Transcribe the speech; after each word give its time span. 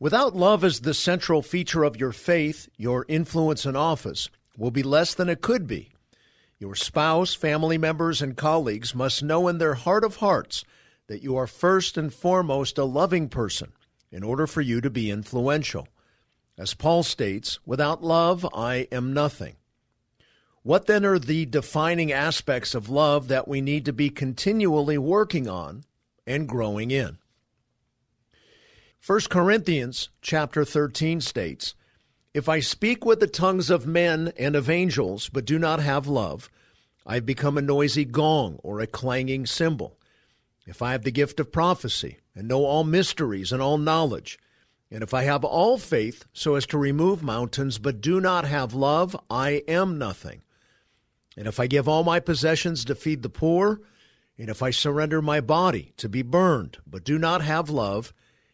Without 0.00 0.34
love 0.34 0.64
as 0.64 0.80
the 0.80 0.94
central 0.94 1.40
feature 1.40 1.84
of 1.84 1.96
your 1.96 2.12
faith, 2.12 2.68
your 2.76 3.06
influence 3.08 3.64
and 3.64 3.76
office 3.76 4.28
will 4.56 4.70
be 4.70 4.82
less 4.82 5.14
than 5.14 5.28
it 5.28 5.40
could 5.40 5.66
be. 5.66 5.90
Your 6.58 6.74
spouse, 6.74 7.34
family 7.34 7.78
members, 7.78 8.20
and 8.20 8.36
colleagues 8.36 8.94
must 8.94 9.22
know 9.22 9.48
in 9.48 9.58
their 9.58 9.74
heart 9.74 10.04
of 10.04 10.16
hearts 10.16 10.64
that 11.06 11.22
you 11.22 11.36
are 11.36 11.46
first 11.46 11.96
and 11.96 12.12
foremost 12.12 12.78
a 12.78 12.84
loving 12.84 13.28
person 13.28 13.72
in 14.10 14.22
order 14.22 14.46
for 14.46 14.60
you 14.60 14.80
to 14.80 14.90
be 14.90 15.10
influential. 15.10 15.88
As 16.56 16.74
Paul 16.74 17.02
states, 17.02 17.58
without 17.66 18.02
love, 18.02 18.46
I 18.54 18.88
am 18.90 19.12
nothing. 19.12 19.56
What 20.62 20.86
then 20.86 21.04
are 21.04 21.18
the 21.18 21.44
defining 21.46 22.10
aspects 22.10 22.74
of 22.74 22.88
love 22.88 23.28
that 23.28 23.46
we 23.46 23.60
need 23.60 23.84
to 23.84 23.92
be 23.92 24.08
continually 24.08 24.96
working 24.96 25.48
on 25.48 25.84
and 26.26 26.48
growing 26.48 26.90
in? 26.90 27.18
1 29.06 29.20
Corinthians 29.28 30.08
chapter 30.22 30.64
13 30.64 31.20
states, 31.20 31.74
If 32.32 32.48
I 32.48 32.60
speak 32.60 33.04
with 33.04 33.20
the 33.20 33.26
tongues 33.26 33.68
of 33.68 33.86
men 33.86 34.32
and 34.38 34.56
of 34.56 34.70
angels, 34.70 35.28
but 35.28 35.44
do 35.44 35.58
not 35.58 35.78
have 35.80 36.06
love, 36.06 36.48
I 37.04 37.16
have 37.16 37.26
become 37.26 37.58
a 37.58 37.62
noisy 37.62 38.06
gong 38.06 38.58
or 38.62 38.80
a 38.80 38.86
clanging 38.86 39.44
cymbal. 39.44 39.98
If 40.64 40.80
I 40.80 40.92
have 40.92 41.02
the 41.02 41.10
gift 41.10 41.38
of 41.38 41.52
prophecy 41.52 42.16
and 42.34 42.48
know 42.48 42.64
all 42.64 42.82
mysteries 42.82 43.52
and 43.52 43.60
all 43.60 43.76
knowledge, 43.76 44.38
and 44.90 45.02
if 45.02 45.12
I 45.12 45.24
have 45.24 45.44
all 45.44 45.76
faith 45.76 46.24
so 46.32 46.54
as 46.54 46.64
to 46.68 46.78
remove 46.78 47.22
mountains, 47.22 47.76
but 47.76 48.00
do 48.00 48.22
not 48.22 48.46
have 48.46 48.72
love, 48.72 49.14
I 49.28 49.64
am 49.68 49.98
nothing. 49.98 50.40
And 51.36 51.46
if 51.46 51.60
I 51.60 51.66
give 51.66 51.86
all 51.86 52.04
my 52.04 52.20
possessions 52.20 52.86
to 52.86 52.94
feed 52.94 53.22
the 53.22 53.28
poor, 53.28 53.82
and 54.38 54.48
if 54.48 54.62
I 54.62 54.70
surrender 54.70 55.20
my 55.20 55.42
body 55.42 55.92
to 55.98 56.08
be 56.08 56.22
burned, 56.22 56.78
but 56.86 57.04
do 57.04 57.18
not 57.18 57.42
have 57.42 57.68
love, 57.68 58.14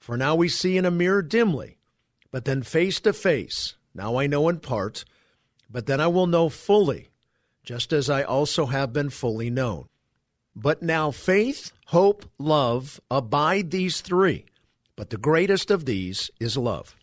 For 0.00 0.16
now 0.16 0.34
we 0.34 0.48
see 0.48 0.76
in 0.78 0.86
a 0.86 0.90
mirror 0.90 1.22
dimly, 1.22 1.76
but 2.30 2.46
then 2.46 2.62
face 2.62 2.98
to 3.00 3.12
face. 3.12 3.74
Now 3.94 4.16
I 4.16 4.26
know 4.26 4.48
in 4.48 4.58
part, 4.60 5.04
but 5.70 5.86
then 5.86 6.00
I 6.00 6.06
will 6.06 6.26
know 6.26 6.48
fully, 6.48 7.10
just 7.62 7.92
as 7.92 8.08
I 8.08 8.22
also 8.22 8.66
have 8.66 8.92
been 8.92 9.10
fully 9.10 9.50
known. 9.50 9.88
But 10.56 10.82
now 10.82 11.10
faith, 11.10 11.72
hope, 11.86 12.24
love 12.38 12.98
abide 13.10 13.70
these 13.70 14.00
three, 14.00 14.46
but 14.96 15.10
the 15.10 15.16
greatest 15.18 15.70
of 15.70 15.84
these 15.84 16.30
is 16.40 16.56
love. 16.56 16.96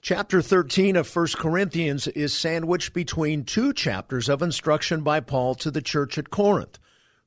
Chapter 0.00 0.40
13 0.40 0.96
of 0.96 1.14
1 1.14 1.26
Corinthians 1.36 2.06
is 2.08 2.32
sandwiched 2.32 2.92
between 2.92 3.44
two 3.44 3.72
chapters 3.72 4.28
of 4.28 4.40
instruction 4.40 5.02
by 5.02 5.20
Paul 5.20 5.54
to 5.56 5.70
the 5.70 5.82
church 5.82 6.16
at 6.16 6.30
Corinth, 6.30 6.78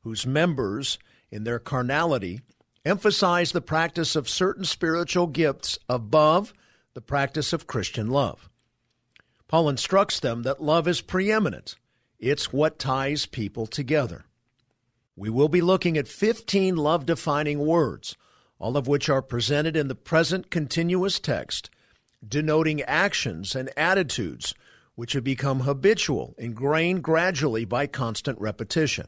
whose 0.02 0.26
members, 0.26 0.98
in 1.30 1.44
their 1.44 1.60
carnality, 1.60 2.42
emphasize 2.86 3.52
the 3.52 3.62
practice 3.62 4.16
of 4.16 4.30
certain 4.30 4.64
spiritual 4.64 5.28
gifts 5.28 5.78
above 5.88 6.54
the 6.94 7.02
practice 7.02 7.54
of 7.54 7.68
Christian 7.68 8.10
love. 8.10 8.50
Paul 9.48 9.70
instructs 9.70 10.20
them 10.20 10.44
that 10.44 10.62
love 10.62 10.88
is 10.88 11.02
preeminent, 11.02 11.76
it's 12.20 12.54
what 12.54 12.80
ties 12.80 13.26
people 13.26 13.66
together. 13.66 14.26
We 15.16 15.30
will 15.30 15.50
be 15.50 15.62
looking 15.62 15.98
at 15.98 16.08
15 16.08 16.76
love 16.76 17.06
defining 17.06 17.60
words, 17.60 18.16
all 18.58 18.78
of 18.78 18.88
which 18.88 19.10
are 19.10 19.22
presented 19.22 19.76
in 19.76 19.88
the 19.88 19.96
present 19.96 20.50
continuous 20.52 21.20
text, 21.20 21.70
denoting 22.26 22.82
actions 22.84 23.56
and 23.56 23.70
attitudes 23.76 24.54
which 24.96 25.14
have 25.14 25.24
become 25.24 25.62
habitual, 25.62 26.36
ingrained 26.38 27.02
gradually 27.04 27.64
by 27.64 27.88
constant 27.88 28.40
repetition. 28.40 29.08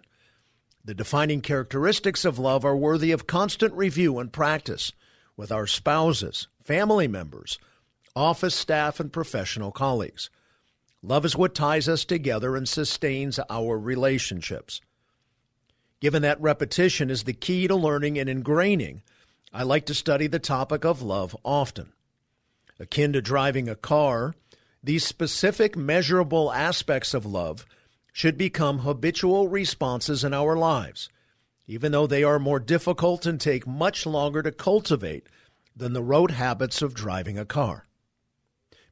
The 0.84 0.94
defining 0.96 1.42
characteristics 1.42 2.26
of 2.26 2.40
love 2.40 2.66
are 2.66 2.76
worthy 2.76 3.12
of 3.12 3.28
constant 3.28 3.74
review 3.74 4.18
and 4.18 4.34
practice 4.34 4.92
with 5.38 5.52
our 5.52 5.68
spouses, 5.68 6.48
family 6.64 7.08
members, 7.08 7.60
office 8.16 8.56
staff, 8.56 9.00
and 9.00 9.14
professional 9.14 9.72
colleagues. 9.72 10.30
Love 11.04 11.24
is 11.26 11.36
what 11.36 11.56
ties 11.56 11.88
us 11.88 12.04
together 12.04 12.56
and 12.56 12.68
sustains 12.68 13.40
our 13.50 13.78
relationships. 13.78 14.82
Given 16.00 16.24
that 16.24 16.42
repetition 16.42 17.12
is 17.12 17.24
the 17.24 17.34
key 17.34 17.68
to 17.68 17.76
learning 17.76 18.18
and 18.18 18.28
ingraining, 18.28 19.02
I 19.54 19.64
like 19.64 19.86
to 19.88 19.94
study 19.94 20.28
the 20.28 20.40
topic 20.40 20.84
of 20.84 21.02
love 21.02 21.36
often. 21.44 21.94
Akin 22.80 23.14
to 23.14 23.22
driving 23.22 23.70
a 23.70 23.76
car, 23.76 24.34
these 24.84 25.06
specific 25.06 25.76
measurable 25.76 26.52
aspects 26.52 27.14
of 27.14 27.26
love 27.26 27.68
should 28.12 28.38
become 28.38 28.80
habitual 28.80 29.48
responses 29.48 30.24
in 30.24 30.34
our 30.34 30.56
lives, 30.56 31.10
even 31.68 31.92
though 31.92 32.08
they 32.08 32.24
are 32.24 32.40
more 32.40 32.60
difficult 32.60 33.26
and 33.26 33.40
take 33.40 33.66
much 33.66 34.06
longer 34.06 34.44
to 34.44 34.52
cultivate 34.52 35.28
than 35.76 35.94
the 35.94 36.04
rote 36.04 36.32
habits 36.32 36.82
of 36.82 36.94
driving 36.94 37.38
a 37.38 37.46
car. 37.46 37.88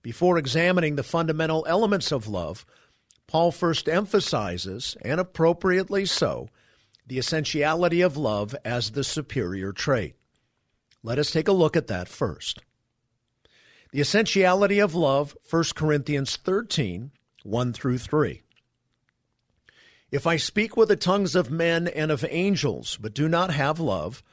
Before 0.01 0.37
examining 0.37 0.95
the 0.95 1.03
fundamental 1.03 1.65
elements 1.67 2.11
of 2.11 2.27
love, 2.27 2.65
Paul 3.27 3.51
first 3.51 3.89
emphasizes, 3.89 4.95
and 5.01 5.19
appropriately 5.19 6.05
so, 6.05 6.47
the 7.05 7.19
essentiality 7.19 8.01
of 8.01 8.17
love 8.17 8.55
as 8.63 8.91
the 8.91 9.03
superior 9.03 9.73
trait. 9.73 10.15
Let 11.03 11.19
us 11.19 11.31
take 11.31 11.47
a 11.47 11.53
look 11.53 11.75
at 11.75 11.87
that 11.87 12.07
first. 12.07 12.61
The 13.91 14.01
essentiality 14.01 14.79
of 14.79 14.95
love, 14.95 15.35
1 15.49 15.63
Corinthians 15.75 16.37
13, 16.37 17.11
1 17.43 17.73
through 17.73 17.97
3. 17.97 18.43
If 20.11 20.25
I 20.25 20.37
speak 20.37 20.75
with 20.75 20.89
the 20.89 20.95
tongues 20.95 21.35
of 21.35 21.51
men 21.51 21.87
and 21.87 22.09
of 22.09 22.25
angels, 22.29 22.97
but 22.99 23.13
do 23.13 23.29
not 23.29 23.51
have 23.51 23.79
love, 23.79 24.23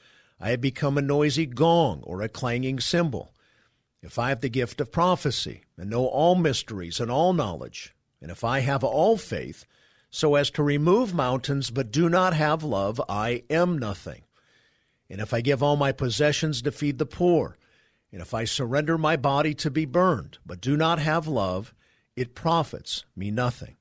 I 0.40 0.50
have 0.50 0.60
become 0.60 0.96
a 0.96 1.02
noisy 1.02 1.44
gong 1.44 2.02
or 2.04 2.22
a 2.22 2.30
clanging 2.30 2.80
cymbal. 2.80 3.34
If 4.02 4.18
I 4.18 4.30
have 4.30 4.40
the 4.40 4.48
gift 4.48 4.80
of 4.80 4.92
prophecy, 4.92 5.64
and 5.76 5.90
know 5.90 6.06
all 6.06 6.34
mysteries 6.34 6.98
and 6.98 7.10
all 7.10 7.34
knowledge, 7.34 7.94
and 8.22 8.30
if 8.30 8.42
I 8.42 8.60
have 8.60 8.82
all 8.82 9.18
faith, 9.18 9.66
so 10.10 10.34
as 10.34 10.50
to 10.52 10.62
remove 10.62 11.12
mountains, 11.12 11.70
but 11.70 11.90
do 11.90 12.08
not 12.08 12.32
have 12.32 12.62
love, 12.62 13.00
I 13.08 13.42
am 13.50 13.76
nothing. 13.76 14.22
And 15.10 15.20
if 15.20 15.34
I 15.34 15.42
give 15.42 15.62
all 15.62 15.76
my 15.76 15.92
possessions 15.92 16.62
to 16.62 16.72
feed 16.72 16.98
the 16.98 17.06
poor, 17.06 17.58
and 18.10 18.22
if 18.22 18.32
I 18.32 18.44
surrender 18.44 18.96
my 18.96 19.16
body 19.16 19.52
to 19.54 19.70
be 19.70 19.84
burned, 19.84 20.38
but 20.46 20.62
do 20.62 20.74
not 20.76 20.98
have 21.00 21.26
love, 21.26 21.74
it 22.14 22.34
profits 22.34 23.04
me 23.14 23.30
nothing. 23.30 23.76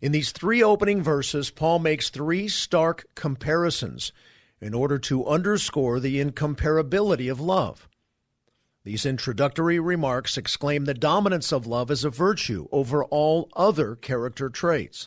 In 0.00 0.12
these 0.12 0.32
three 0.32 0.62
opening 0.62 1.02
verses, 1.02 1.50
Paul 1.50 1.78
makes 1.78 2.08
three 2.08 2.48
stark 2.48 3.06
comparisons 3.14 4.12
in 4.58 4.72
order 4.72 4.98
to 4.98 5.26
underscore 5.26 6.00
the 6.00 6.22
incomparability 6.24 7.30
of 7.30 7.38
love. 7.38 7.86
These 8.82 9.04
introductory 9.04 9.78
remarks 9.78 10.38
exclaim 10.38 10.86
the 10.86 10.94
dominance 10.94 11.52
of 11.52 11.66
love 11.66 11.90
as 11.90 12.02
a 12.02 12.10
virtue 12.10 12.66
over 12.72 13.04
all 13.04 13.50
other 13.54 13.94
character 13.94 14.48
traits. 14.48 15.06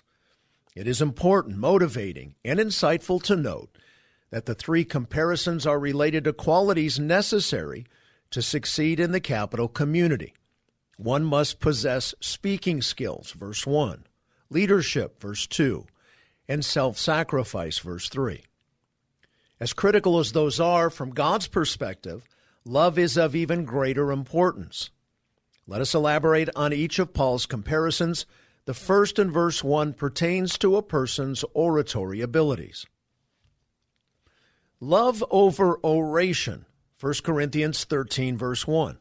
It 0.76 0.88
is 0.88 1.02
important, 1.02 1.58
motivating, 1.58 2.36
and 2.46 2.60
insightful 2.60 3.22
to 3.24 3.36
note 3.36 3.76
that 4.30 4.46
the 4.46 4.56
three 4.56 4.86
comparisons 4.86 5.66
are 5.66 5.80
related 5.80 6.24
to 6.26 6.34
qualities 6.34 7.00
necessary 7.00 7.86
to 8.30 8.44
succeed 8.44 9.00
in 9.00 9.12
the 9.12 9.20
Capitol 9.20 9.68
community. 9.68 10.34
One 10.98 11.24
must 11.24 11.60
possess 11.60 12.14
speaking 12.20 12.84
skills, 12.84 13.32
verse 13.32 13.66
1 13.66 14.06
leadership, 14.54 15.20
verse 15.20 15.48
2, 15.48 15.86
and 16.48 16.64
self 16.64 16.98
sacrifice, 16.98 17.80
verse 17.80 18.10
3. 18.10 18.44
As 19.60 19.74
critical 19.74 20.20
as 20.20 20.32
those 20.32 20.60
are 20.60 20.90
from 20.90 21.12
God's 21.12 21.48
perspective, 21.48 22.28
love 22.66 22.98
is 22.98 23.18
of 23.18 23.36
even 23.36 23.66
greater 23.66 24.12
importance. 24.12 24.90
Let 25.66 25.82
us 25.82 25.96
elaborate 25.96 26.50
on 26.56 26.74
each 26.74 27.00
of 27.00 27.14
Paul's 27.14 27.46
comparisons. 27.46 28.26
The 28.66 28.74
first 28.74 29.20
in 29.20 29.32
verse 29.32 29.64
1 29.64 29.94
pertains 29.94 30.58
to 30.60 30.76
a 30.76 30.82
person's 30.82 31.44
oratory 31.54 32.22
abilities. 32.22 32.86
Love 34.80 35.24
over 35.32 35.80
oration. 35.84 36.66
1 37.00 37.14
Corinthians 37.24 37.84
13, 37.86 38.38
verse 38.38 38.68
1. 38.68 38.98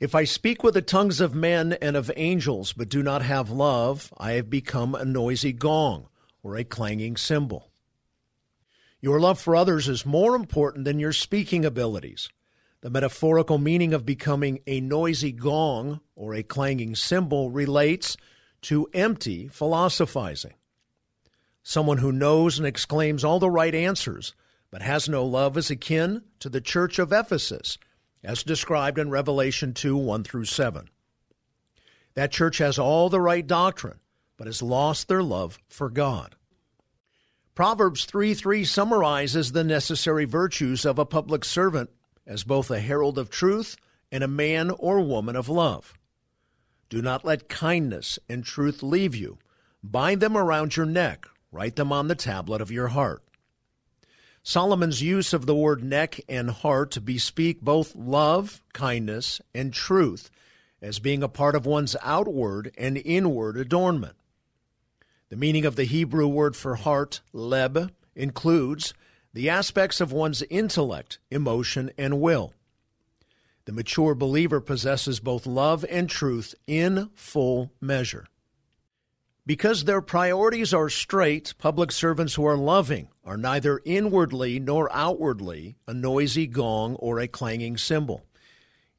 If 0.00 0.14
I 0.14 0.24
speak 0.24 0.64
with 0.64 0.72
the 0.72 0.80
tongues 0.80 1.20
of 1.20 1.34
men 1.34 1.74
and 1.74 1.94
of 1.94 2.10
angels, 2.16 2.72
but 2.72 2.88
do 2.88 3.02
not 3.02 3.20
have 3.20 3.50
love, 3.50 4.10
I 4.16 4.32
have 4.32 4.48
become 4.48 4.94
a 4.94 5.04
noisy 5.04 5.52
gong 5.52 6.08
or 6.42 6.56
a 6.56 6.64
clanging 6.64 7.18
cymbal. 7.18 7.70
Your 9.02 9.20
love 9.20 9.38
for 9.38 9.54
others 9.54 9.88
is 9.88 10.06
more 10.06 10.34
important 10.34 10.86
than 10.86 10.98
your 10.98 11.12
speaking 11.12 11.66
abilities. 11.66 12.30
The 12.80 12.88
metaphorical 12.88 13.58
meaning 13.58 13.92
of 13.92 14.06
becoming 14.06 14.60
a 14.66 14.80
noisy 14.80 15.32
gong 15.32 16.00
or 16.16 16.32
a 16.32 16.42
clanging 16.42 16.94
cymbal 16.94 17.50
relates 17.50 18.16
to 18.62 18.88
empty 18.94 19.48
philosophizing. 19.48 20.54
Someone 21.62 21.98
who 21.98 22.10
knows 22.10 22.56
and 22.56 22.66
exclaims 22.66 23.22
all 23.22 23.38
the 23.38 23.50
right 23.50 23.74
answers 23.74 24.34
but 24.70 24.80
has 24.80 25.10
no 25.10 25.26
love 25.26 25.58
is 25.58 25.70
akin 25.70 26.22
to 26.38 26.48
the 26.48 26.60
church 26.60 26.98
of 26.98 27.12
Ephesus 27.12 27.76
as 28.22 28.42
described 28.42 28.98
in 28.98 29.10
Revelation 29.10 29.74
2 29.74 29.96
1 29.96 30.24
through 30.24 30.44
7. 30.44 30.88
That 32.14 32.32
church 32.32 32.58
has 32.58 32.78
all 32.78 33.08
the 33.08 33.20
right 33.20 33.46
doctrine, 33.46 34.00
but 34.36 34.46
has 34.46 34.62
lost 34.62 35.08
their 35.08 35.22
love 35.22 35.58
for 35.68 35.88
God. 35.88 36.34
Proverbs 37.54 38.04
3 38.04 38.34
3 38.34 38.64
summarizes 38.64 39.52
the 39.52 39.64
necessary 39.64 40.24
virtues 40.24 40.84
of 40.84 40.98
a 40.98 41.04
public 41.04 41.44
servant 41.44 41.90
as 42.26 42.44
both 42.44 42.70
a 42.70 42.80
herald 42.80 43.18
of 43.18 43.30
truth 43.30 43.76
and 44.12 44.24
a 44.24 44.28
man 44.28 44.70
or 44.70 45.00
woman 45.00 45.36
of 45.36 45.48
love. 45.48 45.98
Do 46.88 47.00
not 47.00 47.24
let 47.24 47.48
kindness 47.48 48.18
and 48.28 48.44
truth 48.44 48.82
leave 48.82 49.14
you. 49.14 49.38
Bind 49.82 50.20
them 50.20 50.36
around 50.36 50.76
your 50.76 50.86
neck, 50.86 51.26
write 51.52 51.76
them 51.76 51.92
on 51.92 52.08
the 52.08 52.14
tablet 52.14 52.60
of 52.60 52.70
your 52.70 52.88
heart. 52.88 53.22
Solomon's 54.42 55.02
use 55.02 55.32
of 55.32 55.46
the 55.46 55.54
word 55.54 55.84
neck 55.84 56.20
and 56.28 56.50
heart 56.50 57.04
bespeak 57.04 57.60
both 57.60 57.94
love, 57.94 58.62
kindness, 58.72 59.40
and 59.54 59.72
truth 59.72 60.30
as 60.80 60.98
being 60.98 61.22
a 61.22 61.28
part 61.28 61.54
of 61.54 61.66
one's 61.66 61.94
outward 62.02 62.72
and 62.78 62.96
inward 62.96 63.56
adornment. 63.56 64.16
The 65.28 65.36
meaning 65.36 65.64
of 65.66 65.76
the 65.76 65.84
Hebrew 65.84 66.26
word 66.26 66.56
for 66.56 66.76
heart, 66.76 67.20
leb, 67.34 67.90
includes 68.16 68.94
the 69.32 69.48
aspects 69.48 70.00
of 70.00 70.10
one's 70.10 70.42
intellect, 70.42 71.18
emotion, 71.30 71.90
and 71.98 72.20
will. 72.20 72.54
The 73.66 73.72
mature 73.72 74.14
believer 74.14 74.60
possesses 74.60 75.20
both 75.20 75.46
love 75.46 75.84
and 75.88 76.08
truth 76.08 76.54
in 76.66 77.10
full 77.14 77.70
measure. 77.80 78.26
Because 79.50 79.82
their 79.82 80.00
priorities 80.00 80.72
are 80.72 80.88
straight, 80.88 81.54
public 81.58 81.90
servants 81.90 82.36
who 82.36 82.46
are 82.46 82.56
loving 82.56 83.08
are 83.24 83.36
neither 83.36 83.80
inwardly 83.84 84.60
nor 84.60 84.88
outwardly 84.92 85.74
a 85.88 85.92
noisy 85.92 86.46
gong 86.46 86.94
or 86.94 87.18
a 87.18 87.26
clanging 87.26 87.76
cymbal. 87.76 88.24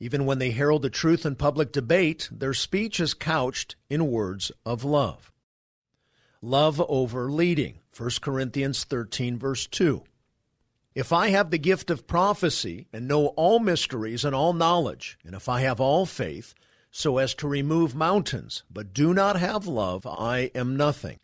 Even 0.02 0.26
when 0.26 0.40
they 0.40 0.52
herald 0.52 0.82
the 0.82 0.90
truth 0.90 1.26
in 1.26 1.38
public 1.38 1.72
debate, 1.72 2.28
their 2.30 2.54
speech 2.54 3.00
is 3.00 3.14
couched 3.14 3.78
in 3.90 4.12
words 4.12 4.52
of 4.66 4.84
love. 4.84 5.32
Love 6.42 6.84
over 6.90 7.32
leading. 7.32 7.80
1 7.98 8.10
Corinthians 8.20 8.84
13, 8.84 9.40
verse 9.40 9.66
2. 9.68 10.04
If 10.94 11.14
I 11.14 11.30
have 11.30 11.52
the 11.52 11.60
gift 11.60 11.90
of 11.90 12.08
prophecy 12.08 12.88
and 12.92 13.08
know 13.08 13.28
all 13.38 13.60
mysteries 13.60 14.26
and 14.26 14.36
all 14.36 14.52
knowledge, 14.52 15.18
and 15.24 15.34
if 15.34 15.48
I 15.48 15.62
have 15.62 15.80
all 15.80 16.06
faith, 16.06 16.54
so 16.92 17.18
as 17.18 17.34
to 17.36 17.48
remove 17.48 17.96
mountains, 17.96 18.64
but 18.70 18.94
do 18.94 19.14
not 19.14 19.40
have 19.40 19.66
love, 19.66 20.06
I 20.06 20.52
am 20.54 20.76
nothing. 20.76 21.20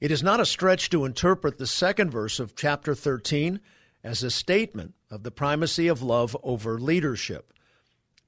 It 0.00 0.10
is 0.10 0.22
not 0.22 0.40
a 0.40 0.46
stretch 0.46 0.90
to 0.90 1.04
interpret 1.04 1.58
the 1.58 1.66
second 1.66 2.10
verse 2.10 2.38
of 2.38 2.54
chapter 2.54 2.94
13 2.94 3.60
as 4.04 4.22
a 4.22 4.30
statement 4.30 4.94
of 5.10 5.22
the 5.22 5.30
primacy 5.30 5.88
of 5.88 6.02
love 6.02 6.36
over 6.42 6.78
leadership. 6.78 7.52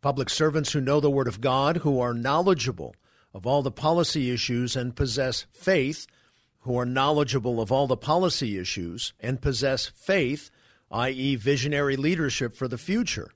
Public 0.01 0.31
servants 0.31 0.73
who 0.73 0.81
know 0.81 1.01
the 1.01 1.11
Word 1.11 1.29
of 1.29 1.41
God, 1.41 1.79
who 1.79 2.01
are 2.01 2.15
knowledgeable 2.15 2.95
of 3.35 3.47
all 3.47 3.63
the 3.63 3.71
policy 3.71 4.31
issues 4.31 4.77
and 4.77 4.95
possess 4.95 5.47
faith, 5.53 6.07
who 6.61 6.79
are 6.79 6.87
knowledgeable 6.87 7.61
of 7.61 7.73
all 7.73 7.87
the 7.87 7.97
policy 7.97 8.59
issues 8.59 9.13
and 9.21 9.43
possess 9.43 9.87
faith, 9.87 10.51
i.e., 10.91 11.35
visionary 11.37 11.97
leadership 11.97 12.55
for 12.55 12.69
the 12.69 12.79
future, 12.79 13.31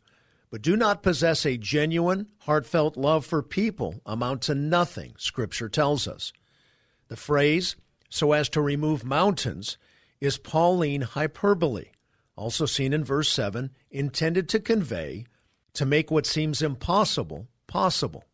but 0.50 0.62
do 0.62 0.76
not 0.76 1.02
possess 1.02 1.44
a 1.44 1.56
genuine, 1.56 2.26
heartfelt 2.40 2.96
love 2.96 3.26
for 3.26 3.42
people 3.42 4.00
amount 4.06 4.42
to 4.42 4.54
nothing, 4.54 5.14
Scripture 5.18 5.68
tells 5.68 6.08
us. 6.08 6.32
The 7.08 7.16
phrase, 7.16 7.76
so 8.08 8.32
as 8.32 8.48
to 8.50 8.60
remove 8.60 9.04
mountains, 9.04 9.76
is 10.20 10.38
Pauline 10.38 11.02
hyperbole, 11.02 11.86
also 12.36 12.66
seen 12.66 12.92
in 12.92 13.04
verse 13.04 13.30
7, 13.30 13.70
intended 13.90 14.48
to 14.50 14.60
convey, 14.60 15.26
to 15.74 15.84
make 15.84 16.10
what 16.10 16.26
seems 16.26 16.62
impossible 16.62 17.46
possible. 17.66 18.24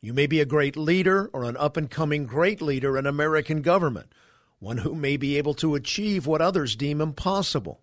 You 0.00 0.14
may 0.14 0.26
be 0.26 0.40
a 0.40 0.46
great 0.46 0.76
leader 0.76 1.28
or 1.32 1.44
an 1.44 1.56
up 1.58 1.76
and 1.76 1.90
coming 1.90 2.24
great 2.24 2.62
leader 2.62 2.96
in 2.96 3.06
American 3.06 3.60
government, 3.60 4.12
one 4.58 4.78
who 4.78 4.94
may 4.94 5.16
be 5.16 5.36
able 5.36 5.54
to 5.54 5.74
achieve 5.74 6.26
what 6.26 6.40
others 6.40 6.76
deem 6.76 7.00
impossible. 7.00 7.82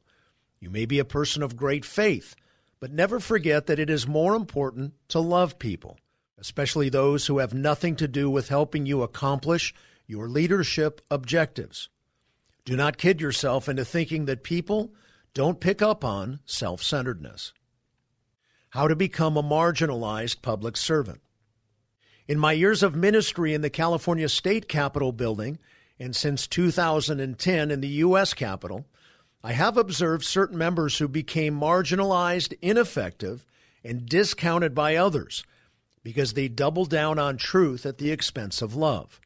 You 0.59 0.71
may 0.71 0.85
be 0.85 0.97
a 0.97 1.05
person 1.05 1.43
of 1.43 1.55
great 1.55 1.85
faith 1.85 2.35
but 2.79 2.91
never 2.91 3.19
forget 3.19 3.65
that 3.65 3.79
it 3.79 3.89
is 3.89 4.07
more 4.07 4.35
important 4.35 4.93
to 5.09 5.19
love 5.19 5.59
people, 5.59 5.97
especially 6.37 6.89
those 6.89 7.27
who 7.27 7.39
have 7.39 7.53
nothing 7.53 7.95
to 7.95 8.07
do 8.07 8.29
with 8.29 8.49
helping 8.49 8.85
you 8.85 9.01
accomplish 9.01 9.73
your 10.05 10.29
leadership 10.29 11.01
objectives. 11.09 11.89
Do 12.65 12.75
not 12.75 12.97
kid 12.97 13.21
yourself 13.21 13.69
into 13.69 13.85
thinking 13.85 14.25
that 14.25 14.43
people 14.43 14.93
don't 15.33 15.59
pick 15.59 15.81
up 15.81 16.03
on 16.03 16.39
self 16.45 16.83
centeredness. 16.83 17.53
How 18.71 18.87
to 18.87 18.95
become 18.95 19.37
a 19.37 19.43
marginalized 19.43 20.41
public 20.41 20.77
servant. 20.77 21.21
In 22.27 22.37
my 22.37 22.51
years 22.51 22.83
of 22.83 22.95
ministry 22.95 23.53
in 23.53 23.61
the 23.61 23.69
California 23.69 24.27
State 24.27 24.67
Capitol 24.67 25.13
building, 25.13 25.59
and 25.99 26.15
since 26.15 26.45
2010 26.45 27.71
in 27.71 27.81
the 27.81 27.87
U.S. 27.87 28.33
Capitol, 28.33 28.85
I 29.43 29.53
have 29.53 29.77
observed 29.77 30.23
certain 30.25 30.57
members 30.57 30.97
who 30.97 31.07
became 31.07 31.59
marginalized, 31.59 32.57
ineffective, 32.61 33.45
and 33.83 34.05
discounted 34.05 34.73
by 34.73 34.95
others 34.95 35.43
because 36.03 36.33
they 36.33 36.47
doubled 36.47 36.89
down 36.89 37.19
on 37.19 37.37
truth 37.37 37.85
at 37.85 37.97
the 37.97 38.11
expense 38.11 38.61
of 38.61 38.75
love. 38.75 39.19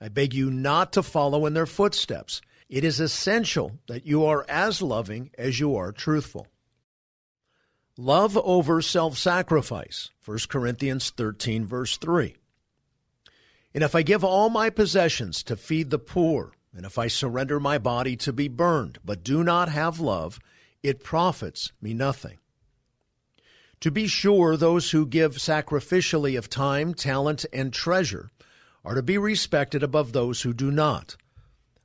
I 0.00 0.08
beg 0.08 0.34
you 0.34 0.50
not 0.50 0.92
to 0.92 1.02
follow 1.02 1.44
in 1.46 1.54
their 1.54 1.66
footsteps. 1.66 2.40
It 2.68 2.84
is 2.84 3.00
essential 3.00 3.78
that 3.88 4.06
you 4.06 4.24
are 4.24 4.44
as 4.48 4.80
loving 4.82 5.30
as 5.36 5.58
you 5.58 5.74
are 5.76 5.92
truthful. 5.92 6.46
Love 7.96 8.36
over 8.38 8.80
self 8.80 9.18
sacrifice. 9.18 10.10
1 10.24 10.38
Corinthians 10.48 11.10
13, 11.10 11.66
verse 11.66 11.96
3. 11.96 12.36
And 13.74 13.82
if 13.82 13.94
I 13.94 14.02
give 14.02 14.22
all 14.22 14.50
my 14.50 14.70
possessions 14.70 15.42
to 15.44 15.56
feed 15.56 15.90
the 15.90 15.98
poor, 15.98 16.52
and 16.74 16.84
if 16.84 16.98
I 16.98 17.08
surrender 17.08 17.58
my 17.58 17.78
body 17.78 18.16
to 18.16 18.32
be 18.32 18.48
burned, 18.48 18.98
but 19.04 19.24
do 19.24 19.42
not 19.42 19.68
have 19.68 20.00
love, 20.00 20.38
it 20.82 21.02
profits 21.02 21.72
me 21.80 21.94
nothing. 21.94 22.38
To 23.80 23.90
be 23.90 24.06
sure, 24.06 24.56
those 24.56 24.90
who 24.90 25.06
give 25.06 25.36
sacrificially 25.36 26.36
of 26.36 26.50
time, 26.50 26.94
talent, 26.94 27.46
and 27.52 27.72
treasure 27.72 28.30
are 28.84 28.94
to 28.94 29.02
be 29.02 29.18
respected 29.18 29.82
above 29.82 30.12
those 30.12 30.42
who 30.42 30.52
do 30.52 30.70
not. 30.70 31.16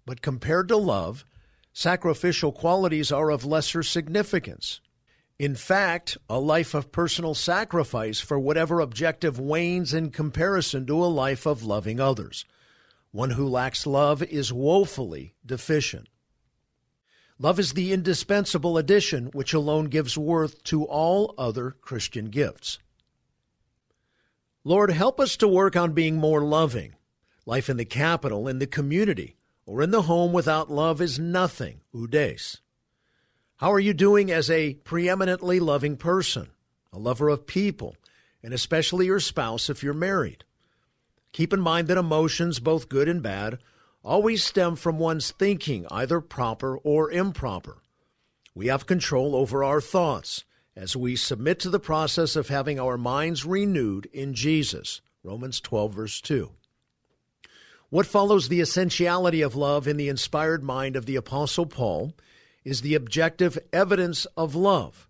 But 0.05 0.21
compared 0.21 0.67
to 0.69 0.77
love, 0.77 1.25
sacrificial 1.71 2.51
qualities 2.51 3.11
are 3.11 3.29
of 3.29 3.45
lesser 3.45 3.83
significance. 3.83 4.81
In 5.39 5.55
fact, 5.55 6.17
a 6.29 6.39
life 6.39 6.73
of 6.73 6.91
personal 6.91 7.33
sacrifice 7.33 8.19
for 8.19 8.39
whatever 8.39 8.79
objective 8.79 9.39
wanes 9.39 9.93
in 9.93 10.11
comparison 10.11 10.85
to 10.87 11.03
a 11.03 11.05
life 11.05 11.45
of 11.45 11.63
loving 11.63 11.99
others. 11.99 12.45
One 13.13 13.29
who 13.29 13.47
lacks 13.47 13.85
love 13.85 14.23
is 14.23 14.51
woefully 14.51 15.35
deficient. 15.45 16.09
Love 17.37 17.59
is 17.59 17.73
the 17.73 17.93
indispensable 17.93 18.75
addition 18.75 19.27
which 19.27 19.53
alone 19.53 19.85
gives 19.85 20.17
worth 20.17 20.63
to 20.63 20.85
all 20.85 21.35
other 21.37 21.75
Christian 21.79 22.31
gifts. 22.31 22.79
Lord, 24.63 24.89
help 24.89 25.19
us 25.19 25.37
to 25.37 25.47
work 25.47 25.75
on 25.75 25.93
being 25.93 26.15
more 26.15 26.41
loving. 26.41 26.95
Life 27.45 27.69
in 27.69 27.77
the 27.77 27.85
Capitol, 27.85 28.47
in 28.47 28.57
the 28.57 28.65
community, 28.65 29.35
or 29.67 29.83
in 29.83 29.91
the 29.91 30.03
home 30.03 30.33
without 30.33 30.71
love 30.71 30.99
is 30.99 31.19
nothing, 31.19 31.81
oudes. 31.95 32.61
How 33.57 33.71
are 33.71 33.79
you 33.79 33.93
doing 33.93 34.31
as 34.31 34.49
a 34.49 34.73
preeminently 34.73 35.59
loving 35.59 35.97
person, 35.97 36.49
a 36.91 36.97
lover 36.97 37.29
of 37.29 37.45
people, 37.45 37.95
and 38.41 38.55
especially 38.55 39.05
your 39.05 39.19
spouse 39.19 39.69
if 39.69 39.83
you're 39.83 39.93
married? 39.93 40.45
Keep 41.33 41.51
in 41.51 41.59
mind 41.59 41.87
that 41.87 41.97
emotions, 41.97 42.59
both 42.59 42.89
good 42.89 43.09
and 43.09 43.21
bad, 43.21 43.59
always 44.03 44.43
stem 44.43 44.75
from 44.75 44.99
one's 44.99 45.31
thinking, 45.31 45.85
either 45.91 46.21
proper 46.21 46.77
or 46.77 47.11
improper. 47.11 47.81
We 48.55 48.67
have 48.67 48.85
control 48.85 49.35
over 49.35 49.63
our 49.63 49.81
thoughts 49.81 50.45
as 50.75 50.95
we 50.95 51.15
submit 51.15 51.59
to 51.59 51.69
the 51.69 51.79
process 51.79 52.35
of 52.35 52.47
having 52.49 52.79
our 52.79 52.97
minds 52.97 53.45
renewed 53.45 54.07
in 54.13 54.33
Jesus. 54.33 55.01
Romans 55.23 55.59
12, 55.59 55.93
verse 55.93 56.21
2. 56.21 56.51
What 57.89 58.05
follows 58.05 58.47
the 58.47 58.61
essentiality 58.61 59.41
of 59.41 59.55
love 59.55 59.87
in 59.87 59.97
the 59.97 60.09
inspired 60.09 60.63
mind 60.63 60.95
of 60.95 61.05
the 61.05 61.15
Apostle 61.15 61.65
Paul 61.65 62.13
is 62.63 62.81
the 62.81 62.95
objective 62.95 63.57
evidence 63.71 64.25
of 64.37 64.55
love. 64.55 65.07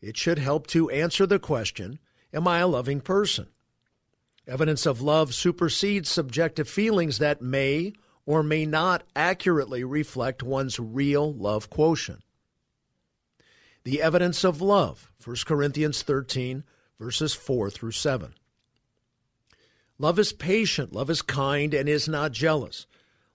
It 0.00 0.16
should 0.16 0.38
help 0.38 0.66
to 0.68 0.90
answer 0.90 1.26
the 1.26 1.38
question 1.38 1.98
Am 2.32 2.48
I 2.48 2.60
a 2.60 2.66
loving 2.66 3.00
person? 3.00 3.48
Evidence 4.46 4.86
of 4.86 5.00
love 5.00 5.34
supersedes 5.34 6.10
subjective 6.10 6.68
feelings 6.68 7.18
that 7.18 7.40
may 7.40 7.92
or 8.26 8.42
may 8.42 8.66
not 8.66 9.04
accurately 9.14 9.84
reflect 9.84 10.42
one's 10.42 10.78
real 10.78 11.32
love 11.32 11.70
quotient. 11.70 12.22
The 13.84 14.02
evidence 14.02 14.44
of 14.44 14.60
love, 14.60 15.10
1 15.24 15.36
Corinthians 15.44 16.02
13, 16.02 16.64
verses 16.98 17.34
4 17.34 17.70
through 17.70 17.92
7. 17.92 18.34
Love 19.98 20.18
is 20.18 20.32
patient, 20.32 20.92
love 20.92 21.10
is 21.10 21.22
kind, 21.22 21.74
and 21.74 21.88
is 21.88 22.08
not 22.08 22.32
jealous. 22.32 22.86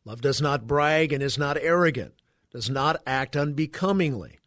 Love 0.06 0.22
does 0.22 0.42
not 0.42 0.68
brag 0.68 1.12
and 1.12 1.22
is 1.22 1.38
not 1.38 1.58
arrogant, 1.58 2.14
does 2.52 2.70
not 2.70 3.02
act 3.06 3.36
unbecomingly. 3.36 4.40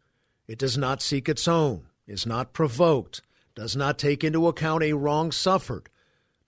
It 0.47 0.59
does 0.59 0.77
not 0.77 1.01
seek 1.01 1.29
its 1.29 1.47
own, 1.47 1.87
is 2.07 2.25
not 2.25 2.53
provoked, 2.53 3.21
does 3.55 3.75
not 3.75 3.99
take 3.99 4.23
into 4.23 4.47
account 4.47 4.83
a 4.83 4.93
wrong 4.93 5.31
suffered, 5.31 5.89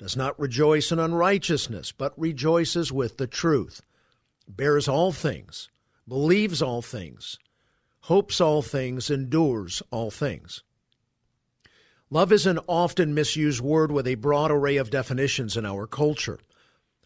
does 0.03 0.17
not 0.17 0.37
rejoice 0.37 0.91
in 0.91 0.99
unrighteousness, 0.99 1.93
but 1.93 2.19
rejoices 2.19 2.91
with 2.91 3.15
the 3.15 3.25
truth, 3.25 3.81
bears 4.49 4.89
all 4.89 5.13
things, 5.13 5.69
believes 6.09 6.61
all 6.61 6.81
things, 6.81 7.39
hopes 8.01 8.41
all 8.41 8.61
things, 8.61 9.09
endures 9.09 9.81
all 9.91 10.11
things. 10.11 10.61
Love 12.09 12.33
is 12.33 12.45
an 12.45 12.59
often 12.67 13.13
misused 13.13 13.61
word 13.61 13.93
with 13.93 14.05
a 14.05 14.15
broad 14.15 14.51
array 14.51 14.75
of 14.75 14.89
definitions 14.89 15.55
in 15.55 15.65
our 15.65 15.87
culture. 15.87 16.37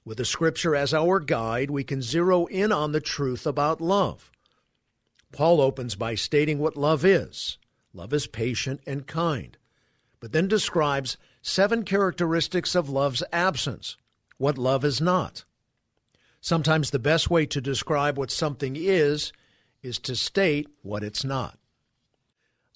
With 0.03 0.17
the 0.17 0.25
Scripture 0.25 0.75
as 0.75 0.91
our 0.91 1.19
guide, 1.19 1.69
we 1.69 1.83
can 1.83 2.01
zero 2.01 2.47
in 2.47 2.71
on 2.71 2.93
the 2.93 2.99
truth 2.99 3.45
about 3.45 3.79
love. 3.79 4.31
Paul 5.31 5.61
opens 5.61 5.93
by 5.93 6.15
stating 6.15 6.57
what 6.57 6.75
love 6.75 7.05
is 7.05 7.59
love 7.93 8.11
is 8.11 8.25
patient 8.25 8.81
and 8.87 9.05
kind, 9.05 9.55
but 10.19 10.31
then 10.31 10.47
describes 10.47 11.15
seven 11.41 11.83
characteristics 11.83 12.75
of 12.75 12.89
love's 12.89 13.23
absence, 13.31 13.97
what 14.37 14.57
love 14.57 14.83
is 14.83 15.01
not. 15.01 15.45
Sometimes 16.41 16.91
the 16.91 16.99
best 16.99 17.29
way 17.29 17.45
to 17.47 17.61
describe 17.61 18.17
what 18.17 18.31
something 18.31 18.75
is 18.77 19.33
is 19.81 19.99
to 19.99 20.15
state 20.15 20.67
what 20.81 21.03
it's 21.03 21.23
not. 21.23 21.57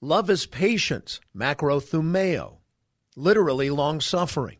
Love 0.01 0.29
is 0.29 0.45
patience, 0.45 1.19
macrothumeo, 1.35 2.57
literally 3.15 3.69
long 3.69 4.01
suffering. 4.01 4.57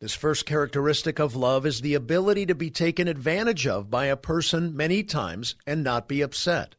This 0.00 0.14
first 0.14 0.44
characteristic 0.44 1.18
of 1.18 1.36
love 1.36 1.64
is 1.64 1.80
the 1.80 1.94
ability 1.94 2.46
to 2.46 2.54
be 2.54 2.70
taken 2.70 3.08
advantage 3.08 3.66
of 3.66 3.88
by 3.90 4.06
a 4.06 4.16
person 4.16 4.76
many 4.76 5.02
times 5.02 5.54
and 5.66 5.82
not 5.82 6.08
be 6.08 6.20
upset. 6.20 6.74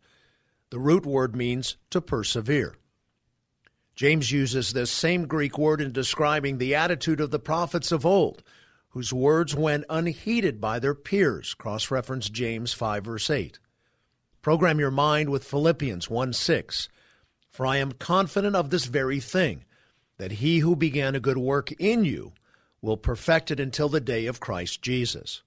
The 0.69 0.79
root 0.79 1.05
word 1.05 1.35
means 1.35 1.77
to 1.89 2.01
persevere. 2.01 2.75
James 3.97 4.31
uses 4.31 4.73
this 4.73 4.91
same 4.91 5.25
Greek 5.25 5.57
word 5.57 5.81
in 5.81 5.91
describing 5.91 6.59
the 6.59 6.75
attitude 6.75 7.19
of 7.19 7.31
the 7.31 7.39
prophets 7.39 7.91
of 7.91 8.05
old, 8.05 8.43
whose 8.89 9.11
words 9.11 9.55
went 9.55 9.85
unheeded 9.89 10.61
by 10.61 10.77
their 10.77 10.93
peers. 10.93 11.55
Cross 11.55 11.89
reference 11.89 12.29
James 12.29 12.73
5, 12.73 13.05
verse 13.05 13.27
8. 13.27 13.57
Program 14.43 14.79
your 14.79 14.91
mind 14.91 15.31
with 15.31 15.43
Philippians 15.43 16.11
1 16.11 16.31
6. 16.31 16.89
For 17.49 17.65
I 17.65 17.77
am 17.77 17.91
confident 17.91 18.55
of 18.55 18.69
this 18.69 18.85
very 18.85 19.19
thing, 19.19 19.65
that 20.19 20.33
he 20.33 20.59
who 20.59 20.75
began 20.75 21.15
a 21.15 21.19
good 21.19 21.39
work 21.39 21.71
in 21.71 22.05
you 22.05 22.33
will 22.83 22.97
perfect 22.97 23.49
it 23.49 23.59
until 23.59 23.89
the 23.89 23.99
day 23.99 24.27
of 24.27 24.39
Christ 24.39 24.83
Jesus. 24.83 25.41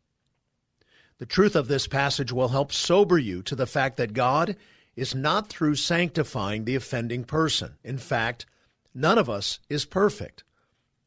The 1.18 1.26
truth 1.26 1.54
of 1.54 1.68
this 1.68 1.86
passage 1.86 2.32
will 2.32 2.48
help 2.48 2.72
sober 2.72 3.16
you 3.16 3.42
to 3.42 3.54
the 3.54 3.66
fact 3.66 3.96
that 3.98 4.12
God 4.12 4.56
is 4.96 5.14
not 5.14 5.48
through 5.48 5.74
sanctifying 5.76 6.64
the 6.64 6.74
offending 6.74 7.24
person. 7.24 7.76
In 7.82 7.98
fact, 7.98 8.46
none 8.94 9.18
of 9.18 9.30
us 9.30 9.58
is 9.68 9.84
perfect. 9.84 10.44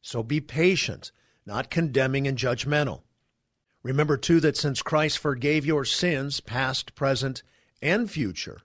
So 0.01 0.23
be 0.23 0.41
patient, 0.41 1.11
not 1.45 1.69
condemning 1.69 2.27
and 2.27 2.37
judgmental. 2.37 3.01
Remember, 3.83 4.17
too, 4.17 4.39
that 4.39 4.57
since 4.57 4.81
Christ 4.81 5.17
forgave 5.17 5.65
your 5.65 5.85
sins, 5.85 6.39
past, 6.39 6.95
present, 6.95 7.43
and 7.81 8.09
future, 8.09 8.61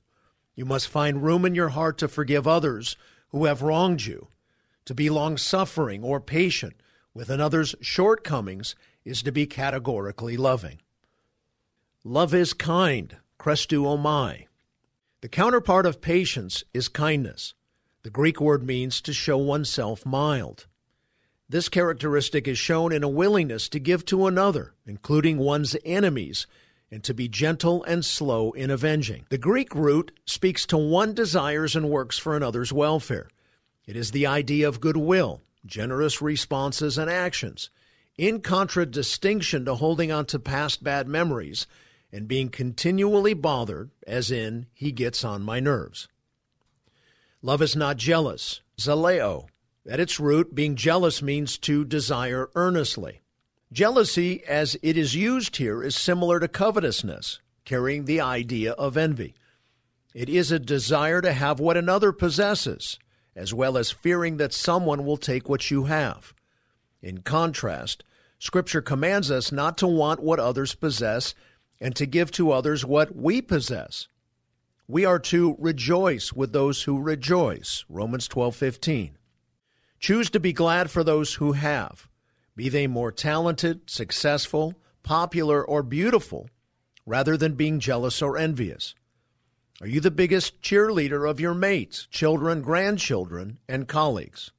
you 0.54 0.64
must 0.64 0.88
find 0.88 1.22
room 1.22 1.44
in 1.44 1.54
your 1.54 1.70
heart 1.70 1.98
to 1.98 2.08
forgive 2.08 2.46
others 2.46 2.96
who 3.28 3.44
have 3.44 3.62
wronged 3.62 4.04
you. 4.04 4.28
To 4.86 4.94
be 4.94 5.10
long 5.10 5.36
suffering 5.36 6.02
or 6.02 6.20
patient 6.20 6.74
with 7.14 7.30
another's 7.30 7.74
shortcomings 7.80 8.74
is 9.04 9.22
to 9.22 9.30
be 9.30 9.46
categorically 9.46 10.36
loving. 10.36 10.80
Love 12.04 12.32
is 12.32 12.52
kind, 12.52 13.16
chrestoomai. 13.38 14.47
The 15.20 15.28
counterpart 15.28 15.84
of 15.84 16.00
patience 16.00 16.62
is 16.72 16.86
kindness. 16.86 17.54
The 18.04 18.10
Greek 18.10 18.40
word 18.40 18.62
means 18.62 19.00
to 19.00 19.12
show 19.12 19.36
oneself 19.36 20.06
mild. 20.06 20.68
This 21.48 21.68
characteristic 21.68 22.46
is 22.46 22.56
shown 22.56 22.92
in 22.92 23.02
a 23.02 23.08
willingness 23.08 23.68
to 23.70 23.80
give 23.80 24.04
to 24.06 24.28
another, 24.28 24.74
including 24.86 25.38
one's 25.38 25.74
enemies, 25.84 26.46
and 26.88 27.02
to 27.02 27.14
be 27.14 27.26
gentle 27.26 27.82
and 27.82 28.04
slow 28.04 28.52
in 28.52 28.70
avenging. 28.70 29.26
The 29.28 29.38
Greek 29.38 29.74
root 29.74 30.12
speaks 30.24 30.64
to 30.66 30.78
one 30.78 31.14
desires 31.14 31.74
and 31.74 31.90
works 31.90 32.16
for 32.16 32.36
another's 32.36 32.72
welfare. 32.72 33.28
It 33.86 33.96
is 33.96 34.12
the 34.12 34.28
idea 34.28 34.68
of 34.68 34.80
goodwill, 34.80 35.42
generous 35.66 36.22
responses 36.22 36.96
and 36.96 37.10
actions, 37.10 37.70
in 38.16 38.40
contradistinction 38.40 39.64
to 39.64 39.74
holding 39.74 40.12
on 40.12 40.26
to 40.26 40.38
past 40.38 40.84
bad 40.84 41.08
memories 41.08 41.66
and 42.12 42.28
being 42.28 42.48
continually 42.48 43.34
bothered, 43.34 43.90
as 44.06 44.30
in, 44.30 44.66
he 44.72 44.92
gets 44.92 45.24
on 45.24 45.42
my 45.42 45.60
nerves. 45.60 46.08
Love 47.42 47.62
is 47.62 47.76
not 47.76 47.96
jealous, 47.96 48.62
zaleo. 48.78 49.46
At 49.88 50.00
its 50.00 50.18
root, 50.18 50.54
being 50.54 50.76
jealous 50.76 51.22
means 51.22 51.56
to 51.58 51.84
desire 51.84 52.50
earnestly. 52.54 53.20
Jealousy, 53.72 54.42
as 54.44 54.76
it 54.82 54.96
is 54.96 55.14
used 55.14 55.56
here, 55.56 55.82
is 55.82 55.94
similar 55.94 56.40
to 56.40 56.48
covetousness, 56.48 57.40
carrying 57.64 58.04
the 58.06 58.20
idea 58.20 58.72
of 58.72 58.96
envy. 58.96 59.34
It 60.14 60.28
is 60.28 60.50
a 60.50 60.58
desire 60.58 61.20
to 61.20 61.32
have 61.32 61.60
what 61.60 61.76
another 61.76 62.12
possesses, 62.12 62.98
as 63.36 63.54
well 63.54 63.76
as 63.76 63.90
fearing 63.90 64.38
that 64.38 64.54
someone 64.54 65.04
will 65.04 65.18
take 65.18 65.48
what 65.48 65.70
you 65.70 65.84
have. 65.84 66.32
In 67.02 67.18
contrast, 67.18 68.02
Scripture 68.38 68.82
commands 68.82 69.30
us 69.30 69.52
not 69.52 69.76
to 69.78 69.86
want 69.86 70.22
what 70.22 70.40
others 70.40 70.74
possess 70.74 71.34
and 71.80 71.94
to 71.96 72.06
give 72.06 72.30
to 72.32 72.50
others 72.50 72.84
what 72.84 73.14
we 73.14 73.40
possess. 73.40 74.08
We 74.86 75.04
are 75.04 75.18
to 75.18 75.56
rejoice 75.58 76.32
with 76.32 76.52
those 76.52 76.84
who 76.84 77.00
rejoice. 77.00 77.84
Romans 77.88 78.26
12:15. 78.28 79.18
Choose 80.00 80.30
to 80.30 80.40
be 80.40 80.52
glad 80.52 80.90
for 80.90 81.04
those 81.04 81.34
who 81.34 81.52
have, 81.52 82.08
be 82.56 82.68
they 82.68 82.86
more 82.86 83.12
talented, 83.12 83.90
successful, 83.90 84.74
popular, 85.02 85.64
or 85.64 85.82
beautiful, 85.82 86.48
rather 87.04 87.36
than 87.36 87.54
being 87.54 87.80
jealous 87.80 88.22
or 88.22 88.38
envious. 88.38 88.94
Are 89.80 89.86
you 89.86 90.00
the 90.00 90.10
biggest 90.10 90.60
cheerleader 90.60 91.28
of 91.28 91.38
your 91.38 91.54
mates, 91.54 92.06
children, 92.10 92.62
grandchildren, 92.62 93.58
and 93.68 93.86
colleagues? 93.86 94.50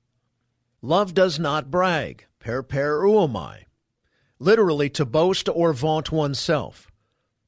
Love 0.82 1.14
does 1.14 1.38
not 1.38 1.70
brag, 1.70 2.26
perpereuomai, 2.40 3.66
literally 4.40 4.90
to 4.92 5.06
boast 5.06 5.50
or 5.50 5.74
vaunt 5.74 6.12
oneself. 6.12 6.89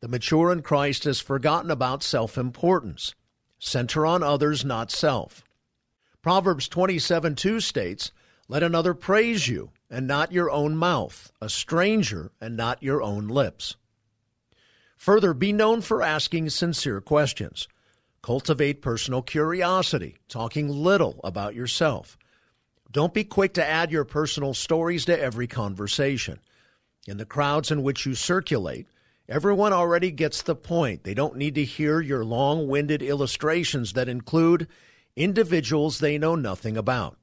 The 0.01 0.07
mature 0.07 0.51
in 0.51 0.63
Christ 0.63 1.03
has 1.03 1.19
forgotten 1.19 1.69
about 1.69 2.01
self 2.01 2.37
importance. 2.37 3.13
Center 3.59 4.05
on 4.05 4.23
others, 4.23 4.65
not 4.65 4.89
self. 4.89 5.43
Proverbs 6.23 6.67
27 6.67 7.35
2 7.35 7.59
states, 7.59 8.11
Let 8.47 8.63
another 8.63 8.95
praise 8.95 9.47
you, 9.47 9.71
and 9.91 10.07
not 10.07 10.31
your 10.31 10.49
own 10.49 10.75
mouth, 10.75 11.31
a 11.39 11.49
stranger, 11.49 12.31
and 12.41 12.57
not 12.57 12.81
your 12.81 13.03
own 13.03 13.27
lips. 13.27 13.75
Further, 14.97 15.35
be 15.35 15.53
known 15.53 15.81
for 15.81 16.01
asking 16.01 16.49
sincere 16.49 16.99
questions. 16.99 17.67
Cultivate 18.23 18.81
personal 18.81 19.21
curiosity, 19.21 20.17
talking 20.27 20.67
little 20.67 21.19
about 21.23 21.53
yourself. 21.53 22.17
Don't 22.91 23.13
be 23.13 23.23
quick 23.23 23.53
to 23.53 23.65
add 23.65 23.91
your 23.91 24.05
personal 24.05 24.53
stories 24.53 25.05
to 25.05 25.19
every 25.19 25.47
conversation. 25.47 26.39
In 27.07 27.17
the 27.17 27.25
crowds 27.25 27.71
in 27.71 27.83
which 27.83 28.05
you 28.05 28.15
circulate, 28.15 28.87
Everyone 29.29 29.71
already 29.71 30.11
gets 30.11 30.41
the 30.41 30.55
point. 30.55 31.03
They 31.03 31.13
don't 31.13 31.37
need 31.37 31.55
to 31.55 31.63
hear 31.63 32.01
your 32.01 32.25
long 32.25 32.67
winded 32.67 33.01
illustrations 33.01 33.93
that 33.93 34.09
include 34.09 34.67
individuals 35.15 35.99
they 35.99 36.17
know 36.17 36.35
nothing 36.35 36.75
about. 36.75 37.17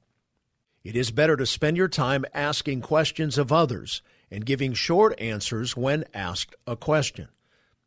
It 0.83 0.95
is 0.95 1.11
better 1.11 1.35
to 1.35 1.45
spend 1.45 1.77
your 1.77 1.87
time 1.87 2.25
asking 2.33 2.81
questions 2.81 3.37
of 3.37 3.51
others 3.51 4.01
and 4.31 4.45
giving 4.45 4.73
short 4.73 5.19
answers 5.19 5.75
when 5.75 6.05
asked 6.13 6.55
a 6.65 6.75
question. 6.75 7.27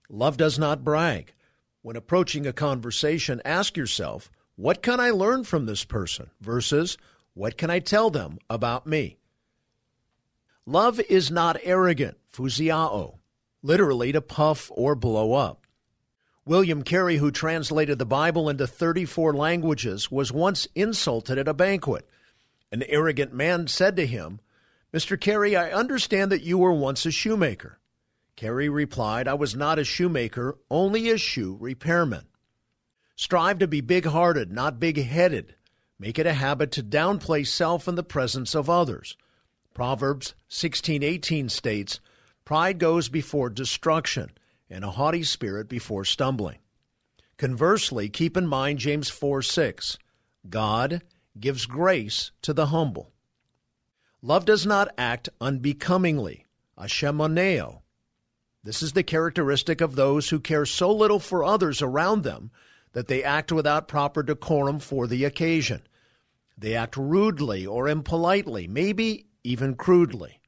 Love 0.08 0.36
does 0.36 0.58
not 0.58 0.84
brag. 0.84 1.32
When 1.80 1.96
approaching 1.96 2.46
a 2.46 2.52
conversation, 2.52 3.40
ask 3.44 3.76
yourself, 3.76 4.30
what 4.56 4.82
can 4.82 5.00
I 5.00 5.10
learn 5.10 5.44
from 5.44 5.66
this 5.66 5.84
person 5.84 6.30
versus 6.40 6.98
what 7.34 7.56
can 7.56 7.70
I 7.70 7.78
tell 7.78 8.10
them 8.10 8.38
about 8.50 8.86
me? 8.86 9.16
Love 10.66 11.00
is 11.00 11.30
not 11.30 11.56
arrogant, 11.64 12.18
phusiao, 12.32 13.18
literally 13.62 14.12
to 14.12 14.20
puff 14.20 14.70
or 14.74 14.94
blow 14.94 15.32
up. 15.34 15.66
William 16.44 16.82
Carey, 16.82 17.18
who 17.18 17.30
translated 17.30 17.98
the 17.98 18.04
Bible 18.04 18.48
into 18.48 18.66
34 18.66 19.32
languages, 19.34 20.10
was 20.10 20.32
once 20.32 20.66
insulted 20.74 21.38
at 21.38 21.46
a 21.46 21.54
banquet. 21.54 22.08
An 22.72 22.82
arrogant 22.88 23.32
man 23.32 23.68
said 23.68 23.94
to 23.96 24.06
him, 24.06 24.40
Mr. 24.92 25.18
Carey, 25.18 25.54
I 25.54 25.70
understand 25.70 26.32
that 26.32 26.42
you 26.42 26.58
were 26.58 26.72
once 26.72 27.06
a 27.06 27.10
shoemaker. 27.10 27.78
Carey 28.34 28.68
replied, 28.68 29.28
I 29.28 29.34
was 29.34 29.54
not 29.54 29.78
a 29.78 29.84
shoemaker, 29.84 30.58
only 30.70 31.10
a 31.10 31.16
shoe 31.16 31.56
repairman. 31.60 32.26
Strive 33.14 33.58
to 33.60 33.68
be 33.68 33.80
big 33.80 34.06
hearted, 34.06 34.50
not 34.50 34.80
big 34.80 35.02
headed. 35.02 35.54
Make 35.98 36.18
it 36.18 36.26
a 36.26 36.32
habit 36.32 36.72
to 36.72 36.82
downplay 36.82 37.46
self 37.46 37.86
in 37.86 37.94
the 37.94 38.02
presence 38.02 38.54
of 38.54 38.68
others. 38.68 39.16
Proverbs 39.74 40.34
16:18 40.50 41.48
states, 41.48 42.00
"Pride 42.52 42.78
goes 42.78 43.08
before 43.08 43.48
destruction, 43.48 44.30
and 44.68 44.84
a 44.84 44.90
haughty 44.90 45.24
spirit 45.24 45.70
before 45.70 46.04
stumbling." 46.04 46.58
Conversely, 47.38 48.10
keep 48.10 48.36
in 48.36 48.46
mind 48.46 48.78
James 48.78 49.08
4:6, 49.08 49.96
God 50.50 51.02
gives 51.40 51.64
grace 51.64 52.30
to 52.42 52.52
the 52.52 52.66
humble. 52.66 53.10
Love 54.20 54.44
does 54.44 54.66
not 54.66 54.92
act 54.98 55.30
unbecomingly, 55.40 56.44
ashemoneo. 56.76 57.80
This 58.62 58.82
is 58.82 58.92
the 58.92 59.02
characteristic 59.02 59.80
of 59.80 59.94
those 59.94 60.28
who 60.28 60.38
care 60.38 60.66
so 60.66 60.92
little 60.92 61.20
for 61.20 61.42
others 61.42 61.80
around 61.80 62.22
them 62.22 62.50
that 62.92 63.08
they 63.08 63.24
act 63.24 63.50
without 63.50 63.88
proper 63.88 64.22
decorum 64.22 64.78
for 64.78 65.06
the 65.06 65.24
occasion. 65.24 65.86
They 66.58 66.74
act 66.74 66.98
rudely 66.98 67.66
or 67.66 67.88
impolitely, 67.88 68.68
maybe 68.68 69.24
even 69.42 69.74
crudely. 69.74 70.41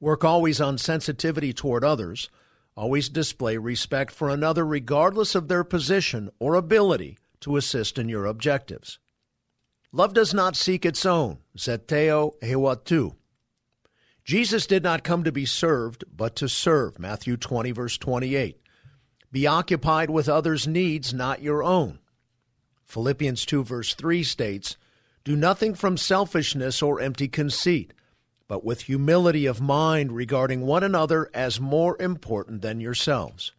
Work 0.00 0.24
always 0.24 0.60
on 0.60 0.78
sensitivity 0.78 1.52
toward 1.52 1.84
others. 1.84 2.30
Always 2.74 3.10
display 3.10 3.58
respect 3.58 4.10
for 4.10 4.30
another 4.30 4.64
regardless 4.64 5.34
of 5.34 5.48
their 5.48 5.62
position 5.62 6.30
or 6.38 6.54
ability 6.54 7.18
to 7.40 7.56
assist 7.56 7.98
in 7.98 8.08
your 8.08 8.24
objectives. 8.24 8.98
Love 9.92 10.14
does 10.14 10.32
not 10.32 10.56
seek 10.56 10.86
its 10.86 11.04
own, 11.04 11.38
zeteo 11.56 12.32
heautou. 12.40 13.14
Jesus 14.24 14.66
did 14.66 14.82
not 14.82 15.02
come 15.02 15.24
to 15.24 15.32
be 15.32 15.44
served, 15.44 16.04
but 16.14 16.36
to 16.36 16.48
serve, 16.48 16.98
Matthew 16.98 17.36
20, 17.36 17.72
verse 17.72 17.98
28. 17.98 18.60
Be 19.32 19.46
occupied 19.46 20.08
with 20.08 20.28
others' 20.28 20.66
needs, 20.66 21.12
not 21.12 21.42
your 21.42 21.62
own. 21.62 21.98
Philippians 22.84 23.44
2, 23.44 23.64
verse 23.64 23.94
3 23.94 24.22
states, 24.22 24.76
Do 25.24 25.36
nothing 25.36 25.74
from 25.74 25.96
selfishness 25.96 26.82
or 26.82 27.00
empty 27.00 27.28
conceit, 27.28 27.92
but 28.50 28.64
with 28.64 28.80
humility 28.80 29.46
of 29.46 29.60
mind 29.60 30.10
regarding 30.10 30.62
one 30.62 30.82
another 30.82 31.30
as 31.32 31.60
more 31.60 31.96
important 32.02 32.62
than 32.62 32.80
yourselves. 32.80 33.52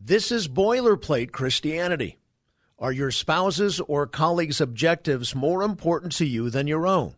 This 0.00 0.32
is 0.32 0.48
boilerplate 0.48 1.30
Christianity. 1.30 2.16
Are 2.78 2.90
your 2.90 3.10
spouse's 3.10 3.80
or 3.80 4.06
colleague's 4.06 4.62
objectives 4.62 5.34
more 5.34 5.62
important 5.62 6.12
to 6.12 6.24
you 6.24 6.48
than 6.48 6.66
your 6.66 6.86
own? 6.86 7.16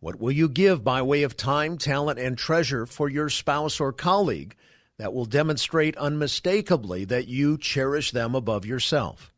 What 0.00 0.18
will 0.18 0.32
you 0.32 0.48
give 0.48 0.82
by 0.82 1.02
way 1.02 1.22
of 1.22 1.36
time, 1.36 1.76
talent, 1.76 2.18
and 2.18 2.38
treasure 2.38 2.86
for 2.86 3.10
your 3.10 3.28
spouse 3.28 3.78
or 3.78 3.92
colleague 3.92 4.56
that 4.96 5.12
will 5.12 5.26
demonstrate 5.26 5.98
unmistakably 5.98 7.04
that 7.04 7.28
you 7.28 7.58
cherish 7.58 8.10
them 8.12 8.34
above 8.34 8.64
yourself. 8.64 9.31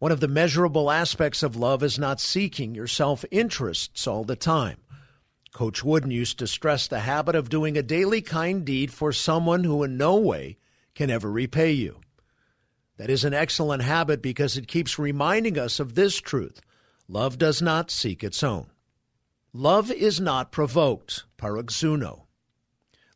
One 0.00 0.10
of 0.10 0.18
the 0.18 0.26
measurable 0.26 0.90
aspects 0.90 1.44
of 1.44 1.54
love 1.54 1.84
is 1.84 1.96
not 1.96 2.20
seeking 2.20 2.74
your 2.74 2.88
self 2.88 3.24
interests 3.30 4.08
all 4.08 4.24
the 4.24 4.34
time. 4.34 4.78
Coach 5.52 5.84
Wooden 5.84 6.10
used 6.10 6.40
to 6.40 6.48
stress 6.48 6.88
the 6.88 6.98
habit 7.00 7.36
of 7.36 7.48
doing 7.48 7.78
a 7.78 7.82
daily 7.82 8.20
kind 8.20 8.64
deed 8.64 8.92
for 8.92 9.12
someone 9.12 9.62
who 9.62 9.84
in 9.84 9.96
no 9.96 10.16
way 10.16 10.58
can 10.96 11.08
ever 11.08 11.30
repay 11.30 11.70
you. 11.70 12.00
That 12.96 13.10
is 13.10 13.22
an 13.22 13.34
excellent 13.34 13.84
habit 13.84 14.20
because 14.20 14.56
it 14.56 14.66
keeps 14.66 14.98
reminding 14.98 15.56
us 15.56 15.78
of 15.78 15.94
this 15.94 16.16
truth 16.16 16.60
love 17.06 17.38
does 17.38 17.62
not 17.62 17.92
seek 17.92 18.24
its 18.24 18.42
own. 18.42 18.66
Love 19.52 19.92
is 19.92 20.20
not 20.20 20.50
provoked, 20.50 21.22
paroxuno 21.38 22.22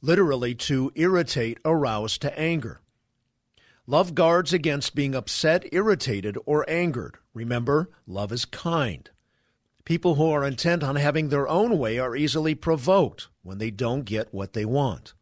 literally 0.04 0.54
to 0.54 0.92
irritate, 0.94 1.58
arouse 1.64 2.18
to 2.18 2.38
anger. 2.38 2.78
Love 3.86 4.14
guards 4.14 4.52
against 4.52 4.94
being 4.94 5.14
upset, 5.14 5.64
irritated, 5.70 6.38
or 6.46 6.68
angered. 6.70 7.18
Remember, 7.34 7.90
love 8.06 8.32
is 8.32 8.46
kind. 8.46 9.10
People 9.84 10.14
who 10.14 10.30
are 10.30 10.44
intent 10.44 10.82
on 10.82 10.96
having 10.96 11.28
their 11.28 11.46
own 11.46 11.78
way 11.78 11.98
are 11.98 12.16
easily 12.16 12.54
provoked 12.54 13.28
when 13.42 13.58
they 13.58 13.70
don't 13.70 14.06
get 14.06 14.32
what 14.32 14.54
they 14.54 14.64
want. 14.64 15.12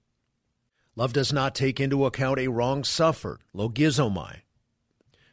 Love 0.94 1.12
does 1.12 1.32
not 1.32 1.54
take 1.54 1.80
into 1.80 2.04
account 2.04 2.38
a 2.38 2.46
wrong 2.48 2.84
suffered, 2.84 3.40
logizomai. 3.52 4.42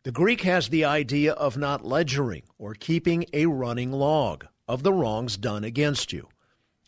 The 0.04 0.12
Greek 0.12 0.42
has 0.42 0.70
the 0.70 0.86
idea 0.86 1.34
of 1.34 1.58
not 1.58 1.86
ledgering 1.86 2.44
or 2.58 2.74
keeping 2.74 3.26
a 3.34 3.46
running 3.46 3.92
log 3.92 4.48
of 4.68 4.82
the 4.82 4.94
wrongs 4.94 5.38
done 5.38 5.63
against 5.63 6.12
you. 6.12 6.30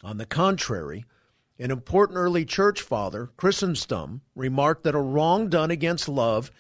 On 0.04 0.18
the 0.18 0.26
contrary, 0.26 1.06
an 1.60 1.72
important 1.72 2.18
early 2.18 2.46
church 2.46 2.82
father, 2.82 3.30
Chrysostom, 3.38 4.22
remarked 4.36 4.84
that 4.84 4.96
a 4.96 5.00
wrong 5.00 5.50
done 5.50 5.72
against 5.72 6.10
love 6.10 6.52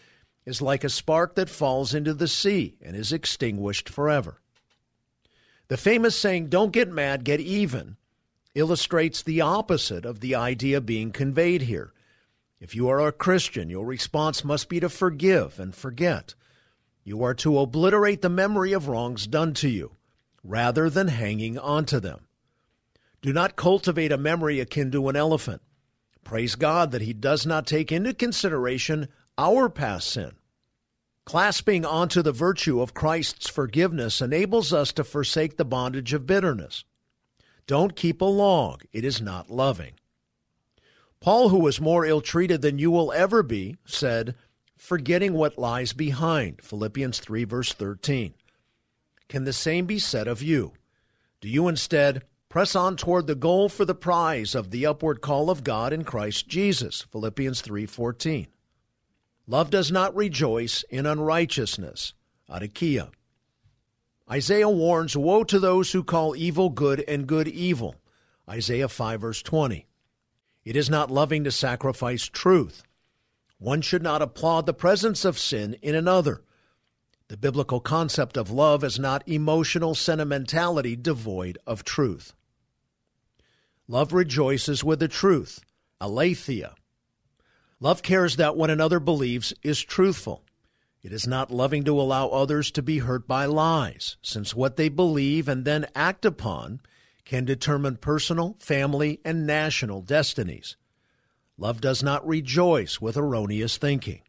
is 0.45 0.61
like 0.61 0.83
a 0.83 0.89
spark 0.89 1.35
that 1.35 1.49
falls 1.49 1.93
into 1.93 2.13
the 2.13 2.27
sea 2.27 2.75
and 2.81 2.95
is 2.95 3.11
extinguished 3.11 3.89
forever. 3.89 4.41
The 5.67 5.77
famous 5.77 6.17
saying, 6.17 6.49
don't 6.49 6.73
get 6.73 6.89
mad, 6.89 7.23
get 7.23 7.39
even, 7.39 7.97
illustrates 8.53 9.23
the 9.23 9.41
opposite 9.41 10.05
of 10.05 10.19
the 10.19 10.35
idea 10.35 10.81
being 10.81 11.11
conveyed 11.11 11.63
here. 11.63 11.93
If 12.59 12.75
you 12.75 12.89
are 12.89 12.99
a 12.99 13.11
Christian, 13.11 13.69
your 13.69 13.85
response 13.85 14.43
must 14.43 14.69
be 14.69 14.79
to 14.81 14.89
forgive 14.89 15.59
and 15.59 15.73
forget. 15.73 16.35
You 17.03 17.23
are 17.23 17.33
to 17.35 17.57
obliterate 17.57 18.21
the 18.21 18.29
memory 18.29 18.73
of 18.73 18.87
wrongs 18.87 19.25
done 19.25 19.53
to 19.55 19.69
you, 19.69 19.95
rather 20.43 20.89
than 20.89 21.07
hanging 21.07 21.57
on 21.57 21.85
to 21.85 21.99
them. 21.99 22.27
Do 23.21 23.31
not 23.31 23.55
cultivate 23.55 24.11
a 24.11 24.17
memory 24.17 24.59
akin 24.59 24.91
to 24.91 25.07
an 25.09 25.15
elephant. 25.15 25.61
Praise 26.23 26.55
God 26.55 26.91
that 26.91 27.01
He 27.01 27.13
does 27.13 27.45
not 27.45 27.67
take 27.67 27.91
into 27.91 28.13
consideration 28.13 29.07
our 29.37 29.69
past 29.69 30.09
sin. 30.09 30.33
Clasping 31.25 31.85
onto 31.85 32.21
the 32.21 32.31
virtue 32.31 32.81
of 32.81 32.93
Christ's 32.93 33.47
forgiveness 33.47 34.21
enables 34.21 34.73
us 34.73 34.91
to 34.93 35.03
forsake 35.03 35.57
the 35.57 35.65
bondage 35.65 36.13
of 36.13 36.25
bitterness. 36.25 36.83
Don't 37.67 37.95
keep 37.95 38.21
a 38.21 38.25
log, 38.25 38.83
it 38.91 39.05
is 39.05 39.21
not 39.21 39.49
loving. 39.49 39.93
Paul, 41.19 41.49
who 41.49 41.59
was 41.59 41.79
more 41.79 42.05
ill 42.05 42.21
treated 42.21 42.63
than 42.63 42.79
you 42.79 42.89
will 42.89 43.13
ever 43.13 43.43
be, 43.43 43.77
said, 43.85 44.33
Forgetting 44.75 45.33
what 45.33 45.59
lies 45.59 45.93
behind, 45.93 46.63
Philippians 46.63 47.19
3, 47.19 47.43
verse 47.43 47.71
13. 47.71 48.33
Can 49.29 49.43
the 49.43 49.53
same 49.53 49.85
be 49.85 49.99
said 49.99 50.27
of 50.27 50.41
you? 50.41 50.73
Do 51.39 51.47
you 51.47 51.67
instead 51.67 52.23
Press 52.51 52.75
on 52.75 52.97
toward 52.97 53.27
the 53.27 53.35
goal 53.35 53.69
for 53.69 53.85
the 53.85 53.95
prize 53.95 54.55
of 54.55 54.71
the 54.71 54.85
upward 54.85 55.21
call 55.21 55.49
of 55.49 55.63
God 55.63 55.93
in 55.93 56.03
Christ 56.03 56.49
Jesus. 56.49 57.03
Philippians 57.03 57.61
3:14. 57.61 58.47
Love 59.47 59.69
does 59.69 59.89
not 59.89 60.13
rejoice 60.13 60.83
in 60.89 61.05
unrighteousness. 61.05 62.13
Adikia. 62.49 63.11
Isaiah 64.29 64.67
warns, 64.67 65.15
Woe 65.15 65.45
to 65.45 65.59
those 65.59 65.93
who 65.93 66.03
call 66.03 66.35
evil 66.35 66.69
good 66.69 67.05
and 67.07 67.25
good 67.25 67.47
evil. 67.47 67.95
Isaiah 68.49 68.89
5 68.89 69.21
verse 69.21 69.41
20. 69.41 69.87
It 70.65 70.75
is 70.75 70.89
not 70.89 71.09
loving 71.09 71.45
to 71.45 71.51
sacrifice 71.51 72.25
truth. 72.25 72.83
One 73.59 73.79
should 73.79 74.03
not 74.03 74.21
applaud 74.21 74.65
the 74.65 74.73
presence 74.73 75.23
of 75.23 75.39
sin 75.39 75.77
in 75.81 75.95
another. 75.95 76.43
The 77.29 77.37
biblical 77.37 77.79
concept 77.79 78.35
of 78.35 78.51
love 78.51 78.83
is 78.83 78.99
not 78.99 79.25
emotional 79.25 79.95
sentimentality 79.95 80.97
devoid 80.97 81.57
of 81.65 81.85
truth. 81.85 82.33
Love 83.87 84.13
rejoices 84.13 84.83
with 84.83 84.99
the 84.99 85.07
truth, 85.07 85.59
aletheia. 85.99 86.75
Love 87.79 88.03
cares 88.03 88.35
that 88.35 88.55
one 88.55 88.69
another 88.69 88.99
believes 88.99 89.53
is 89.63 89.81
truthful. 89.81 90.43
It 91.01 91.11
is 91.11 91.25
not 91.25 91.51
loving 91.51 91.83
to 91.85 91.99
allow 91.99 92.27
others 92.27 92.69
to 92.71 92.83
be 92.83 92.99
hurt 92.99 93.27
by 93.27 93.45
lies, 93.45 94.17
since 94.21 94.53
what 94.53 94.77
they 94.77 94.87
believe 94.87 95.47
and 95.47 95.65
then 95.65 95.87
act 95.95 96.25
upon 96.25 96.81
can 97.25 97.43
determine 97.43 97.97
personal, 97.97 98.55
family, 98.59 99.19
and 99.25 99.47
national 99.47 100.03
destinies. 100.03 100.77
Love 101.57 101.81
does 101.81 102.03
not 102.03 102.25
rejoice 102.27 103.01
with 103.01 103.17
erroneous 103.17 103.77
thinking. 103.77 104.21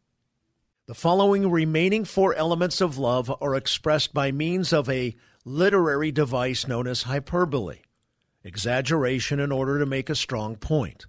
The 0.87 0.95
following 0.95 1.51
remaining 1.51 2.05
four 2.05 2.35
elements 2.35 2.81
of 2.81 2.99
love 2.99 3.31
are 3.41 3.55
expressed 3.55 4.15
by 4.15 4.33
means 4.33 4.73
of 4.73 4.89
a 4.89 5.15
literary 5.45 6.11
device 6.11 6.67
known 6.67 6.87
as 6.87 7.03
hyperbole 7.03 7.81
exaggeration 8.45 9.41
in 9.41 9.53
order 9.53 9.79
to 9.79 9.87
make 9.87 10.11
a 10.11 10.15
strong 10.15 10.57
point. 10.57 11.07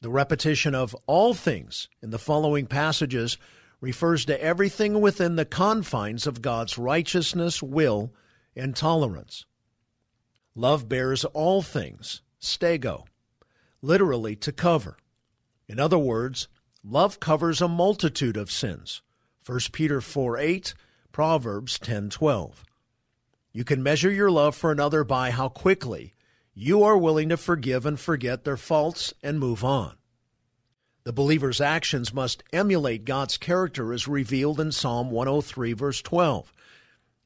The 0.00 0.10
repetition 0.10 0.74
of 0.74 0.96
all 1.06 1.34
things 1.34 1.88
in 2.02 2.10
the 2.10 2.18
following 2.18 2.66
passages 2.66 3.38
refers 3.80 4.24
to 4.24 4.42
everything 4.42 5.00
within 5.00 5.36
the 5.36 5.44
confines 5.44 6.26
of 6.26 6.42
God's 6.42 6.78
righteousness, 6.78 7.62
will, 7.62 8.12
and 8.56 8.74
tolerance. 8.74 9.44
Love 10.54 10.88
bears 10.88 11.24
all 11.26 11.62
things, 11.62 12.22
stego, 12.40 13.04
literally 13.80 14.36
to 14.36 14.52
cover. 14.52 14.96
In 15.68 15.80
other 15.80 15.98
words, 15.98 16.48
love 16.84 17.20
covers 17.20 17.60
a 17.60 17.68
multitude 17.68 18.36
of 18.36 18.50
sins. 18.50 19.02
1 19.46 19.58
Peter 19.72 20.00
4 20.00 20.38
8, 20.38 20.74
Proverbs 21.10 21.78
10 21.78 22.10
12. 22.10 22.64
You 23.52 23.64
can 23.64 23.82
measure 23.82 24.10
your 24.10 24.30
love 24.30 24.54
for 24.54 24.72
another 24.72 25.04
by 25.04 25.30
how 25.30 25.48
quickly 25.48 26.14
you 26.54 26.82
are 26.82 26.98
willing 26.98 27.30
to 27.30 27.36
forgive 27.36 27.86
and 27.86 27.98
forget 27.98 28.44
their 28.44 28.56
faults 28.56 29.14
and 29.22 29.38
move 29.38 29.64
on. 29.64 29.96
The 31.04 31.12
believer's 31.12 31.60
actions 31.60 32.14
must 32.14 32.44
emulate 32.52 33.04
God's 33.04 33.36
character 33.36 33.92
as 33.92 34.06
revealed 34.06 34.60
in 34.60 34.70
Psalm 34.70 35.10
103, 35.10 35.72
verse 35.72 36.00
12. 36.02 36.52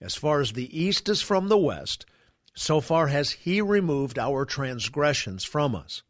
As 0.01 0.15
far 0.15 0.41
as 0.41 0.53
the 0.53 0.79
east 0.79 1.09
is 1.09 1.21
from 1.21 1.49
the 1.49 1.59
west, 1.59 2.07
so 2.55 2.81
far 2.81 3.09
has 3.09 3.33
He 3.33 3.61
removed 3.61 4.19
our 4.19 4.45
transgressions 4.45 5.45
from 5.45 5.75
us. 5.75 6.03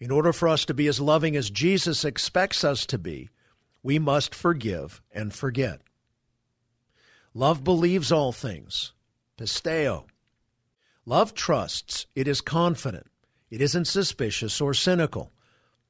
In 0.00 0.10
order 0.10 0.32
for 0.32 0.48
us 0.48 0.64
to 0.64 0.74
be 0.74 0.88
as 0.88 1.00
loving 1.00 1.36
as 1.36 1.50
Jesus 1.50 2.04
expects 2.04 2.64
us 2.64 2.86
to 2.86 2.98
be, 2.98 3.30
we 3.82 3.98
must 3.98 4.34
forgive 4.34 5.00
and 5.12 5.32
forget. 5.32 5.80
Love 7.34 7.62
believes 7.62 8.10
all 8.10 8.32
things. 8.32 8.92
Pisteo. 9.38 10.06
Love 11.06 11.34
trusts. 11.34 12.06
It 12.14 12.26
is 12.26 12.40
confident. 12.40 13.06
It 13.50 13.60
isn't 13.60 13.86
suspicious 13.86 14.60
or 14.60 14.74
cynical. 14.74 15.32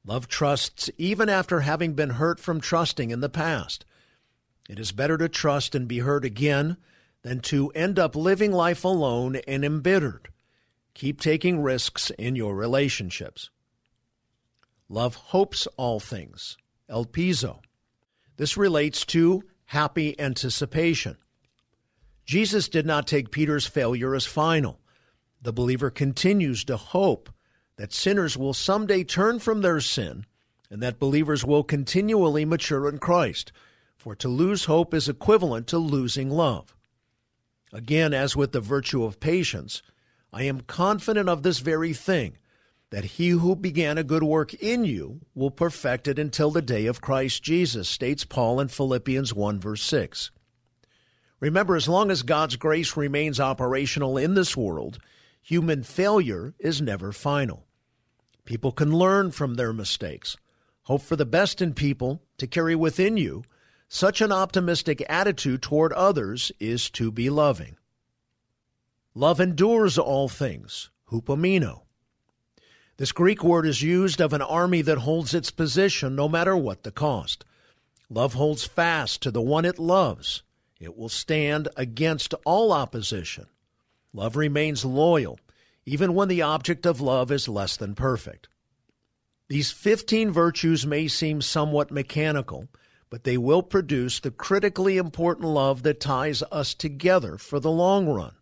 Love 0.05 0.27
trusts 0.27 0.89
even 0.97 1.29
after 1.29 1.61
having 1.61 1.93
been 1.93 2.11
hurt 2.11 2.39
from 2.39 2.59
trusting 2.59 3.11
in 3.11 3.21
the 3.21 3.29
past. 3.29 3.85
It 4.69 4.79
is 4.79 4.91
better 4.91 5.17
to 5.17 5.29
trust 5.29 5.73
and 5.73 5.87
be 5.87 5.99
hurt 5.99 6.25
again 6.25 6.77
than 7.21 7.39
to 7.39 7.69
end 7.71 7.97
up 7.97 8.15
living 8.15 8.51
life 8.51 8.83
alone 8.83 9.37
and 9.47 9.63
embittered. 9.65 10.29
Keep 10.93 11.21
taking 11.21 11.61
risks 11.61 12.11
in 12.11 12.35
your 12.35 12.55
relationships. 12.55 13.49
Love 14.89 15.15
hopes 15.15 15.67
all 15.77 15.99
things. 15.99 16.57
Elpizo. 16.89 17.59
This 18.37 18.57
relates 18.57 19.05
to 19.07 19.43
happy 19.65 20.19
anticipation. 20.19 21.17
Jesus 22.25 22.69
did 22.69 22.85
not 22.85 23.07
take 23.07 23.31
Peter's 23.31 23.65
failure 23.65 24.13
as 24.13 24.25
final. 24.25 24.79
The 25.45 25.53
believer 25.53 25.91
continues 25.91 26.63
to 26.63 26.75
hope 26.75 27.29
that 27.75 27.93
sinners 27.93 28.35
will 28.35 28.55
someday 28.55 29.03
turn 29.03 29.37
from 29.37 29.61
their 29.61 29.79
sin 29.79 30.25
and 30.71 30.81
that 30.81 30.97
believers 30.97 31.45
will 31.45 31.63
continually 31.63 32.45
mature 32.45 32.89
in 32.89 32.97
Christ. 32.97 33.51
For 33.95 34.15
to 34.15 34.27
lose 34.27 34.65
hope 34.65 34.91
is 34.91 35.07
equivalent 35.07 35.67
to 35.67 35.77
losing 35.77 36.31
love. 36.31 36.75
Again, 37.71 38.11
as 38.11 38.35
with 38.35 38.53
the 38.53 38.59
virtue 38.59 39.03
of 39.03 39.19
patience, 39.19 39.83
I 40.33 40.45
am 40.45 40.61
confident 40.61 41.29
of 41.29 41.43
this 41.43 41.59
very 41.59 41.93
thing, 41.93 42.39
that 42.89 43.05
he 43.05 43.29
who 43.29 43.55
began 43.55 43.99
a 43.99 44.03
good 44.03 44.23
work 44.23 44.55
in 44.55 44.83
you 44.83 45.21
will 45.35 45.51
perfect 45.51 46.07
it 46.07 46.17
until 46.17 46.49
the 46.49 46.63
day 46.63 46.87
of 46.87 47.01
Christ 47.01 47.43
Jesus, 47.43 47.87
states 47.87 48.25
Paul 48.25 48.59
in 48.59 48.69
Philippians 48.69 49.31
1, 49.31 49.59
verse 49.59 49.83
6. 49.83 50.31
Remember, 51.39 51.75
as 51.75 51.87
long 51.87 52.09
as 52.09 52.23
God's 52.23 52.55
grace 52.55 52.97
remains 52.97 53.39
operational 53.39 54.17
in 54.17 54.33
this 54.33 54.57
world, 54.57 54.97
human 55.45 55.83
failure 55.83 56.55
is 56.57 56.81
never 56.81 57.11
final. 57.11 57.67
People 58.45 58.71
can 58.71 58.91
learn 58.91 59.29
from 59.29 59.53
their 59.53 59.71
mistakes. 59.71 60.35
Hope 60.85 61.03
for 61.03 61.15
the 61.15 61.25
best 61.25 61.61
in 61.61 61.75
people 61.75 62.23
to 62.39 62.47
carry 62.47 62.75
within 62.75 63.15
you 63.15 63.43
such 63.87 64.21
an 64.21 64.31
optimistic 64.31 65.05
attitude 65.07 65.61
toward 65.61 65.93
others 65.93 66.51
is 66.59 66.89
to 66.89 67.11
be 67.11 67.29
loving. 67.29 67.77
Love 69.13 69.39
endures 69.39 69.99
all 69.99 70.27
things, 70.27 70.89
hupomeno. 71.11 71.83
This 72.97 73.11
Greek 73.11 73.43
word 73.43 73.67
is 73.67 73.83
used 73.83 74.19
of 74.19 74.33
an 74.33 74.41
army 74.41 74.81
that 74.81 74.97
holds 74.97 75.35
its 75.35 75.51
position 75.51 76.15
no 76.15 76.27
matter 76.27 76.57
what 76.57 76.81
the 76.81 76.91
cost. 76.91 77.45
Love 78.09 78.33
holds 78.33 78.65
fast 78.65 79.21
to 79.21 79.29
the 79.29 79.41
one 79.41 79.63
it 79.63 79.77
loves. 79.77 80.41
It 80.79 80.97
will 80.97 81.09
stand 81.09 81.67
against 81.77 82.33
all 82.45 82.71
opposition. 82.71 83.45
Love 84.15 84.37
remains 84.37 84.85
loyal, 84.85 85.37
even 85.85 86.13
when 86.13 86.29
the 86.29 86.41
object 86.41 86.85
of 86.85 87.01
love 87.01 87.33
is 87.33 87.49
less 87.49 87.75
than 87.75 87.93
perfect. 87.93 88.47
These 89.49 89.71
15 89.71 90.31
virtues 90.31 90.87
may 90.87 91.09
seem 91.09 91.41
somewhat 91.41 91.91
mechanical, 91.91 92.69
but 93.09 93.25
they 93.25 93.37
will 93.37 93.61
produce 93.61 94.21
the 94.21 94.31
critically 94.31 94.95
important 94.95 95.49
love 95.49 95.83
that 95.83 95.99
ties 95.99 96.41
us 96.43 96.73
together 96.73 97.37
for 97.37 97.59
the 97.59 97.69
long 97.69 98.07
run. 98.07 98.35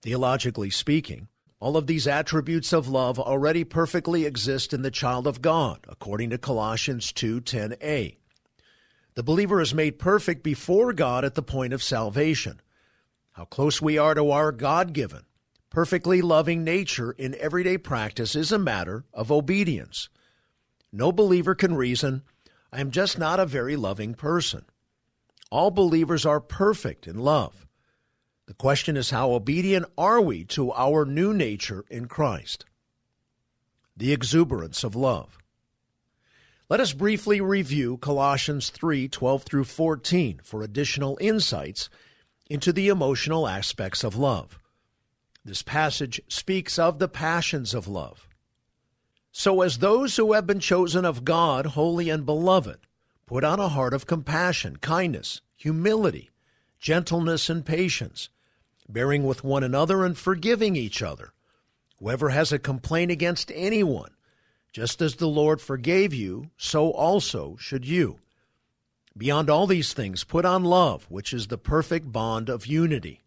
Theologically 0.00 0.70
speaking, 0.70 1.28
all 1.60 1.76
of 1.76 1.86
these 1.86 2.06
attributes 2.06 2.72
of 2.72 2.88
love 2.88 3.20
already 3.20 3.64
perfectly 3.64 4.24
exist 4.24 4.72
in 4.72 4.80
the 4.80 4.90
child 4.90 5.26
of 5.26 5.42
God, 5.42 5.80
according 5.88 6.30
to 6.30 6.38
Colossians 6.38 7.12
2:10a. 7.12 8.16
The 9.14 9.22
believer 9.22 9.60
is 9.60 9.74
made 9.74 9.98
perfect 9.98 10.42
before 10.42 10.94
God 10.94 11.22
at 11.22 11.34
the 11.34 11.42
point 11.42 11.74
of 11.74 11.82
salvation. 11.82 12.62
How 13.40 13.46
close 13.46 13.80
we 13.80 13.96
are 13.96 14.12
to 14.12 14.32
our 14.32 14.52
God-given, 14.52 15.22
perfectly 15.70 16.20
loving 16.20 16.62
nature 16.62 17.12
in 17.12 17.34
everyday 17.36 17.78
practice 17.78 18.36
is 18.36 18.52
a 18.52 18.58
matter 18.58 19.06
of 19.14 19.32
obedience. 19.32 20.10
No 20.92 21.10
believer 21.10 21.54
can 21.54 21.74
reason, 21.74 22.22
I 22.70 22.82
am 22.82 22.90
just 22.90 23.18
not 23.18 23.40
a 23.40 23.46
very 23.46 23.76
loving 23.76 24.12
person. 24.12 24.66
All 25.50 25.70
believers 25.70 26.26
are 26.26 26.38
perfect 26.38 27.06
in 27.06 27.18
love. 27.18 27.66
The 28.44 28.52
question 28.52 28.94
is, 28.94 29.08
how 29.08 29.32
obedient 29.32 29.86
are 29.96 30.20
we 30.20 30.44
to 30.44 30.70
our 30.74 31.06
new 31.06 31.32
nature 31.32 31.86
in 31.88 32.08
Christ? 32.08 32.66
The 33.96 34.12
exuberance 34.12 34.84
of 34.84 34.94
love. 34.94 35.38
Let 36.68 36.80
us 36.80 36.92
briefly 36.92 37.40
review 37.40 37.96
Colossians 37.96 38.68
3 38.68 39.08
12 39.08 39.42
through 39.44 39.64
14 39.64 40.40
for 40.44 40.60
additional 40.60 41.16
insights 41.22 41.88
into 42.50 42.72
the 42.72 42.88
emotional 42.88 43.46
aspects 43.46 44.02
of 44.02 44.16
love. 44.16 44.58
This 45.44 45.62
passage 45.62 46.20
speaks 46.28 46.78
of 46.78 46.98
the 46.98 47.08
passions 47.08 47.72
of 47.72 47.88
love. 47.88 48.28
So, 49.32 49.62
as 49.62 49.78
those 49.78 50.16
who 50.16 50.32
have 50.32 50.46
been 50.46 50.58
chosen 50.58 51.04
of 51.04 51.24
God, 51.24 51.64
holy 51.64 52.10
and 52.10 52.26
beloved, 52.26 52.80
put 53.24 53.44
on 53.44 53.60
a 53.60 53.68
heart 53.68 53.94
of 53.94 54.06
compassion, 54.06 54.76
kindness, 54.78 55.40
humility, 55.56 56.30
gentleness, 56.80 57.48
and 57.48 57.64
patience, 57.64 58.28
bearing 58.88 59.24
with 59.24 59.44
one 59.44 59.62
another 59.62 60.04
and 60.04 60.18
forgiving 60.18 60.74
each 60.74 61.00
other. 61.00 61.32
Whoever 62.00 62.30
has 62.30 62.50
a 62.50 62.58
complaint 62.58 63.12
against 63.12 63.52
anyone, 63.54 64.10
just 64.72 65.00
as 65.00 65.14
the 65.14 65.28
Lord 65.28 65.60
forgave 65.60 66.12
you, 66.12 66.50
so 66.56 66.90
also 66.90 67.56
should 67.60 67.86
you. 67.86 68.18
Beyond 69.16 69.50
all 69.50 69.66
these 69.66 69.92
things, 69.92 70.24
put 70.24 70.44
on 70.44 70.64
love, 70.64 71.06
which 71.08 71.32
is 71.32 71.48
the 71.48 71.58
perfect 71.58 72.12
bond 72.12 72.48
of 72.48 72.66
unity. 72.66 73.22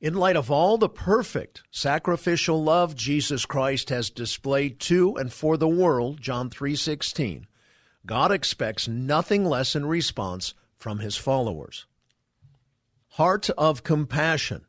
In 0.00 0.14
light 0.14 0.36
of 0.36 0.50
all 0.50 0.78
the 0.78 0.88
perfect 0.88 1.64
sacrificial 1.70 2.62
love 2.62 2.94
Jesus 2.94 3.44
Christ 3.44 3.90
has 3.90 4.10
displayed 4.10 4.78
to 4.80 5.16
and 5.16 5.32
for 5.32 5.56
the 5.56 5.68
world, 5.68 6.20
John 6.20 6.48
3:16, 6.48 7.46
God 8.06 8.30
expects 8.30 8.86
nothing 8.86 9.44
less 9.44 9.74
in 9.74 9.86
response 9.86 10.54
from 10.76 11.00
his 11.00 11.16
followers. 11.16 11.86
Heart 13.08 13.50
of 13.58 13.82
compassion, 13.82 14.66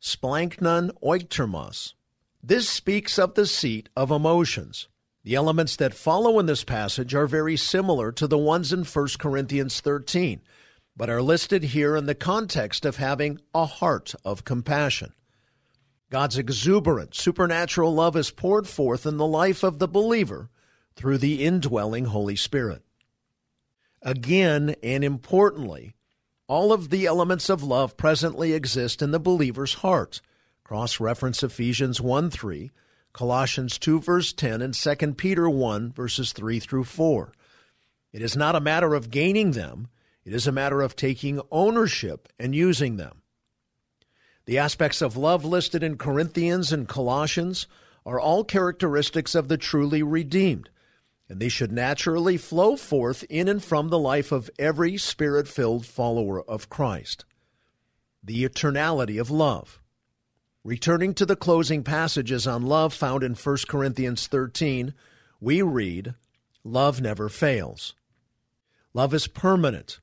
splanknon 0.00 0.92
oiktermos. 1.02 1.94
This 2.40 2.68
speaks 2.68 3.18
of 3.18 3.34
the 3.34 3.46
seat 3.46 3.88
of 3.96 4.12
emotions. 4.12 4.86
The 5.28 5.34
elements 5.34 5.76
that 5.76 5.92
follow 5.92 6.38
in 6.38 6.46
this 6.46 6.64
passage 6.64 7.14
are 7.14 7.26
very 7.26 7.54
similar 7.54 8.12
to 8.12 8.26
the 8.26 8.38
ones 8.38 8.72
in 8.72 8.82
1 8.82 9.08
Corinthians 9.18 9.78
13 9.78 10.40
but 10.96 11.10
are 11.10 11.20
listed 11.20 11.64
here 11.64 11.96
in 11.96 12.06
the 12.06 12.14
context 12.14 12.86
of 12.86 12.96
having 12.96 13.38
a 13.54 13.66
heart 13.66 14.14
of 14.24 14.46
compassion. 14.46 15.12
God's 16.08 16.38
exuberant 16.38 17.14
supernatural 17.14 17.92
love 17.92 18.16
is 18.16 18.30
poured 18.30 18.66
forth 18.66 19.04
in 19.04 19.18
the 19.18 19.26
life 19.26 19.62
of 19.62 19.78
the 19.78 19.86
believer 19.86 20.48
through 20.96 21.18
the 21.18 21.44
indwelling 21.44 22.06
Holy 22.06 22.34
Spirit. 22.34 22.82
Again, 24.00 24.76
and 24.82 25.04
importantly, 25.04 25.94
all 26.46 26.72
of 26.72 26.88
the 26.88 27.04
elements 27.04 27.50
of 27.50 27.62
love 27.62 27.98
presently 27.98 28.54
exist 28.54 29.02
in 29.02 29.10
the 29.10 29.20
believer's 29.20 29.74
heart. 29.74 30.22
Cross 30.64 31.00
reference 31.00 31.42
Ephesians 31.42 32.00
1 32.00 32.30
3, 32.30 32.70
Colossians 33.12 33.78
2 33.78 34.00
verse 34.00 34.32
10, 34.32 34.62
and 34.62 34.74
2 34.74 35.14
Peter 35.14 35.48
1 35.48 35.92
verses 35.92 36.32
3 36.32 36.60
through 36.60 36.84
4. 36.84 37.32
It 38.12 38.22
is 38.22 38.36
not 38.36 38.56
a 38.56 38.60
matter 38.60 38.94
of 38.94 39.10
gaining 39.10 39.52
them, 39.52 39.88
it 40.24 40.32
is 40.32 40.46
a 40.46 40.52
matter 40.52 40.82
of 40.82 40.94
taking 40.96 41.40
ownership 41.50 42.28
and 42.38 42.54
using 42.54 42.96
them. 42.96 43.22
The 44.44 44.58
aspects 44.58 45.02
of 45.02 45.16
love 45.16 45.44
listed 45.44 45.82
in 45.82 45.96
Corinthians 45.98 46.72
and 46.72 46.88
Colossians 46.88 47.66
are 48.06 48.20
all 48.20 48.44
characteristics 48.44 49.34
of 49.34 49.48
the 49.48 49.58
truly 49.58 50.02
redeemed. 50.02 50.70
and 51.28 51.40
they 51.40 51.48
should 51.48 51.70
naturally 51.70 52.36
flow 52.36 52.76
forth 52.76 53.24
in 53.28 53.48
and 53.48 53.62
from 53.62 53.88
the 53.88 53.98
life 53.98 54.32
of 54.32 54.50
every 54.58 54.96
spirit 54.96 55.46
filled 55.46 55.84
follower 55.84 56.42
of 56.42 56.70
Christ. 56.70 57.24
The 58.22 58.44
eternality 58.44 59.20
of 59.20 59.30
love. 59.30 59.80
Returning 60.68 61.14
to 61.14 61.24
the 61.24 61.34
closing 61.34 61.82
passages 61.82 62.46
on 62.46 62.66
love 62.66 62.92
found 62.92 63.22
in 63.22 63.32
1 63.32 63.56
Corinthians 63.68 64.26
13, 64.26 64.92
we 65.40 65.62
read, 65.62 66.14
Love 66.62 67.00
never 67.00 67.30
fails. 67.30 67.94
Love 68.92 69.14
is 69.14 69.28
permanent. 69.28 70.00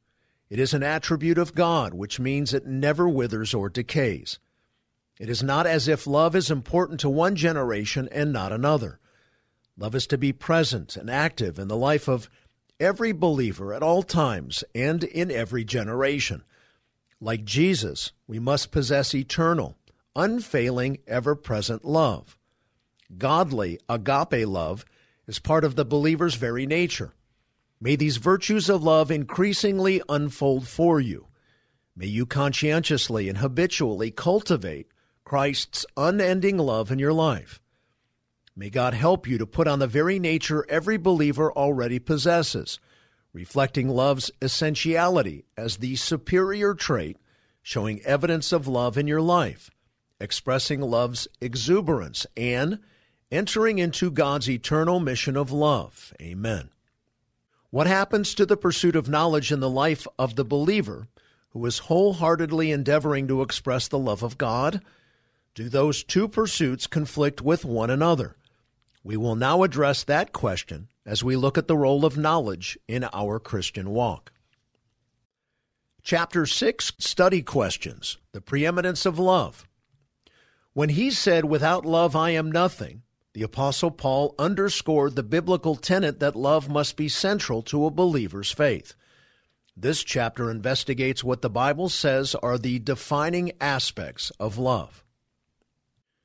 It 0.49 0.58
is 0.58 0.73
an 0.73 0.82
attribute 0.82 1.38
of 1.38 1.54
God, 1.54 1.93
which 1.93 2.19
means 2.19 2.51
it 2.51 2.65
never 2.65 3.08
withers 3.08 3.54
or 3.54 3.69
decays. 3.69 4.39
It 5.19 5.30
is 5.30 5.43
not 5.43 5.67
as 5.67 5.88
if 5.88 6.08
love 6.08 6.36
is 6.36 6.49
important 6.49 6.99
to 7.01 7.12
one 7.12 7.36
generation 7.36 8.10
and 8.12 8.34
not 8.34 8.51
another. 8.51 8.99
Love 9.78 9.93
is 9.93 10.08
to 10.08 10.17
be 10.17 10.34
present 10.34 10.97
and 10.97 11.12
active 11.12 11.60
in 11.60 11.67
the 11.67 11.78
life 11.78 12.08
of 12.08 12.28
every 12.80 13.12
believer 13.12 13.71
at 13.71 13.84
all 13.84 14.01
times 14.01 14.63
and 14.73 15.04
in 15.04 15.30
every 15.30 15.63
generation. 15.63 16.43
Like 17.21 17.45
Jesus, 17.45 18.13
we 18.25 18.39
must 18.39 18.71
possess 18.71 19.13
eternal, 19.13 19.78
unfailing, 20.15 20.99
ever 21.08 21.36
present 21.36 21.86
love. 21.86 22.38
Godly, 23.17 23.80
agape 23.88 24.47
love 24.47 24.86
is 25.28 25.39
part 25.39 25.63
of 25.63 25.75
the 25.75 25.86
believer's 25.86 26.36
very 26.36 26.65
nature. 26.65 27.13
May 27.80 27.95
these 27.95 28.17
virtues 28.17 28.69
of 28.69 28.84
love 28.84 29.12
increasingly 29.12 30.01
unfold 30.08 30.67
for 30.67 30.99
you. 30.99 31.28
May 31.95 32.08
you 32.08 32.25
conscientiously 32.25 33.30
and 33.30 33.38
habitually 33.38 34.12
cultivate 34.12 34.88
Christ's 35.23 35.86
unending 35.95 36.58
love 36.58 36.91
in 36.91 36.99
your 36.99 37.13
life. 37.13 37.62
May 38.56 38.69
God 38.69 38.93
help 38.93 39.28
you 39.28 39.38
to 39.38 39.45
put 39.45 39.67
on 39.67 39.80
the 39.80 39.88
very 39.88 40.17
nature 40.19 40.65
every 40.69 40.97
believer 40.97 41.51
already 41.51 41.99
possesses, 41.99 42.80
reflecting 43.34 43.89
love's 43.89 44.32
essentiality 44.41 45.45
as 45.58 45.78
the 45.78 45.95
superior 45.97 46.73
trait, 46.73 47.17
showing 47.62 48.01
evidence 48.04 48.54
of 48.54 48.67
love 48.67 48.97
in 48.97 49.08
your 49.08 49.21
life, 49.21 49.69
expressing 50.19 50.82
love's 50.82 51.28
exuberance, 51.41 52.25
and 52.38 52.80
entering 53.32 53.80
into 53.80 54.12
God's 54.12 54.49
eternal 54.49 54.99
mission 54.99 55.36
of 55.36 55.51
love. 55.51 56.13
Amen. 56.21 56.69
What 57.69 57.88
happens 57.88 58.34
to 58.36 58.45
the 58.45 58.58
pursuit 58.58 58.95
of 58.95 59.10
knowledge 59.10 59.51
in 59.51 59.60
the 59.60 59.69
life 59.69 60.08
of 60.17 60.36
the 60.36 60.45
believer 60.45 61.08
who 61.49 61.65
is 61.65 61.80
wholeheartedly 61.80 62.71
endeavoring 62.71 63.28
to 63.28 63.41
express 63.41 63.88
the 63.88 63.99
love 63.99 64.23
of 64.23 64.38
God? 64.38 64.82
Do 65.54 65.69
those 65.69 66.04
two 66.04 66.28
pursuits 66.28 66.88
conflict 66.88 67.41
with 67.41 67.65
one 67.65 67.89
another? 67.89 68.36
We 69.04 69.17
will 69.17 69.36
now 69.36 69.63
address 69.63 70.04
that 70.04 70.34
question 70.34 70.89
as 71.06 71.23
we 71.23 71.36
look 71.36 71.58
at 71.58 71.67
the 71.67 71.78
role 71.78 72.06
of 72.06 72.17
knowledge 72.17 72.78
in 72.88 73.08
our 73.13 73.39
Christian 73.39 73.89
walk. 73.89 74.32
Chapter 76.01 76.45
6 76.45 76.93
Study 76.97 77.41
Questions 77.41 78.17
The 78.32 78.41
Preeminence 78.41 79.06
of 79.06 79.19
Love. 79.19 79.67
When 80.76 80.90
he 80.90 81.10
said, 81.10 81.46
Without 81.46 81.86
love 81.86 82.18
I 82.18 82.32
am 82.32 82.52
nothing, 82.52 83.04
the 83.34 83.44
Apostle 83.44 83.92
Paul 83.92 84.36
underscored 84.38 85.16
the 85.16 85.24
biblical 85.24 85.78
tenet 85.78 86.20
that 86.20 86.36
love 86.36 86.68
must 86.68 86.98
be 86.98 87.08
central 87.08 87.62
to 87.64 87.86
a 87.86 87.92
believer's 87.92 88.52
faith. 88.52 88.94
This 89.78 90.04
chapter 90.04 90.52
investigates 90.52 91.24
what 91.24 91.42
the 91.42 91.50
Bible 91.50 91.88
says 91.88 92.36
are 92.44 92.58
the 92.58 92.80
defining 92.80 93.54
aspects 93.62 94.34
of 94.38 94.58
love. 94.58 95.06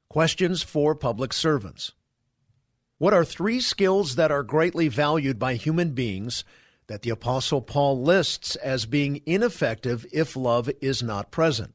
Questions 0.08 0.64
for 0.64 0.96
public 0.96 1.32
servants. 1.32 1.92
What 2.98 3.14
are 3.14 3.24
three 3.24 3.60
skills 3.60 4.16
that 4.16 4.32
are 4.32 4.42
greatly 4.42 4.88
valued 4.88 5.38
by 5.38 5.54
human 5.54 5.92
beings 5.92 6.42
that 6.88 7.02
the 7.02 7.10
Apostle 7.10 7.62
Paul 7.62 8.02
lists 8.02 8.56
as 8.56 8.84
being 8.84 9.22
ineffective 9.26 10.04
if 10.12 10.34
love 10.34 10.68
is 10.80 11.04
not 11.04 11.30
present? 11.30 11.72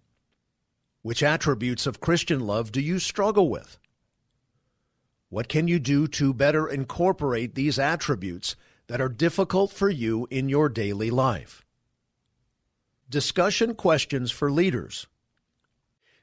Which 1.06 1.22
attributes 1.22 1.86
of 1.86 2.00
Christian 2.00 2.40
love 2.40 2.72
do 2.72 2.82
you 2.82 2.98
struggle 2.98 3.48
with? 3.48 3.78
What 5.30 5.48
can 5.48 5.68
you 5.68 5.78
do 5.78 6.08
to 6.08 6.34
better 6.34 6.68
incorporate 6.68 7.54
these 7.54 7.78
attributes 7.78 8.56
that 8.88 9.00
are 9.00 9.08
difficult 9.08 9.72
for 9.72 9.88
you 9.88 10.28
in 10.32 10.50
your 10.50 10.68
daily 10.68 11.12
life? 11.12 11.64
Discussion 13.08 13.76
questions 13.76 14.32
for 14.32 14.50
leaders. 14.50 15.06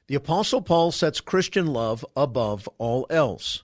The 0.07 0.15
Apostle 0.15 0.61
Paul 0.61 0.91
sets 0.91 1.21
Christian 1.21 1.67
love 1.67 2.05
above 2.17 2.67
all 2.77 3.07
else. 3.09 3.63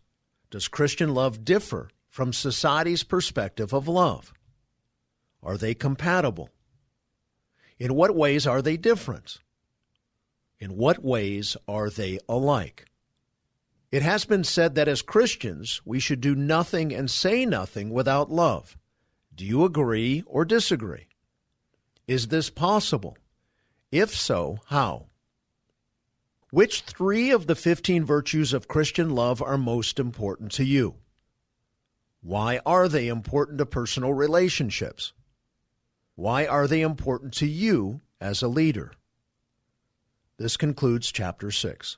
Does 0.49 0.69
Christian 0.69 1.13
love 1.13 1.43
differ 1.43 1.89
from 2.08 2.32
society's 2.32 3.03
perspective 3.03 3.73
of 3.73 3.89
love? 3.89 4.32
Are 5.43 5.58
they 5.58 5.73
compatible? 5.73 6.49
In 7.77 7.93
what 7.93 8.15
ways 8.15 8.47
are 8.47 8.62
they 8.62 8.77
different? 8.77 9.39
In 10.59 10.75
what 10.75 11.03
ways 11.03 11.55
are 11.67 11.89
they 11.89 12.19
alike? 12.27 12.85
It 13.91 14.01
has 14.01 14.25
been 14.25 14.43
said 14.43 14.75
that 14.75 14.87
as 14.87 15.01
Christians, 15.01 15.81
we 15.85 15.99
should 15.99 16.21
do 16.21 16.35
nothing 16.35 16.93
and 16.93 17.09
say 17.09 17.45
nothing 17.45 17.89
without 17.89 18.29
love. 18.29 18.77
Do 19.33 19.45
you 19.45 19.63
agree 19.63 20.23
or 20.27 20.45
disagree? 20.45 21.07
Is 22.07 22.27
this 22.27 22.49
possible? 22.49 23.17
If 23.91 24.15
so, 24.15 24.59
how? 24.65 25.07
Which 26.51 26.81
three 26.81 27.31
of 27.31 27.47
the 27.47 27.55
15 27.55 28.03
virtues 28.03 28.53
of 28.53 28.67
Christian 28.67 29.11
love 29.11 29.41
are 29.41 29.57
most 29.57 29.99
important 29.99 30.51
to 30.53 30.63
you? 30.63 30.95
Why 32.21 32.59
are 32.65 32.89
they 32.89 33.07
important 33.07 33.59
to 33.59 33.65
personal 33.65 34.13
relationships? 34.13 35.13
Why 36.15 36.45
are 36.45 36.67
they 36.67 36.81
important 36.81 37.33
to 37.35 37.47
you 37.47 38.01
as 38.19 38.41
a 38.41 38.47
leader? 38.47 38.91
This 40.39 40.56
concludes 40.56 41.12
chapter 41.12 41.52
6. 41.52 41.97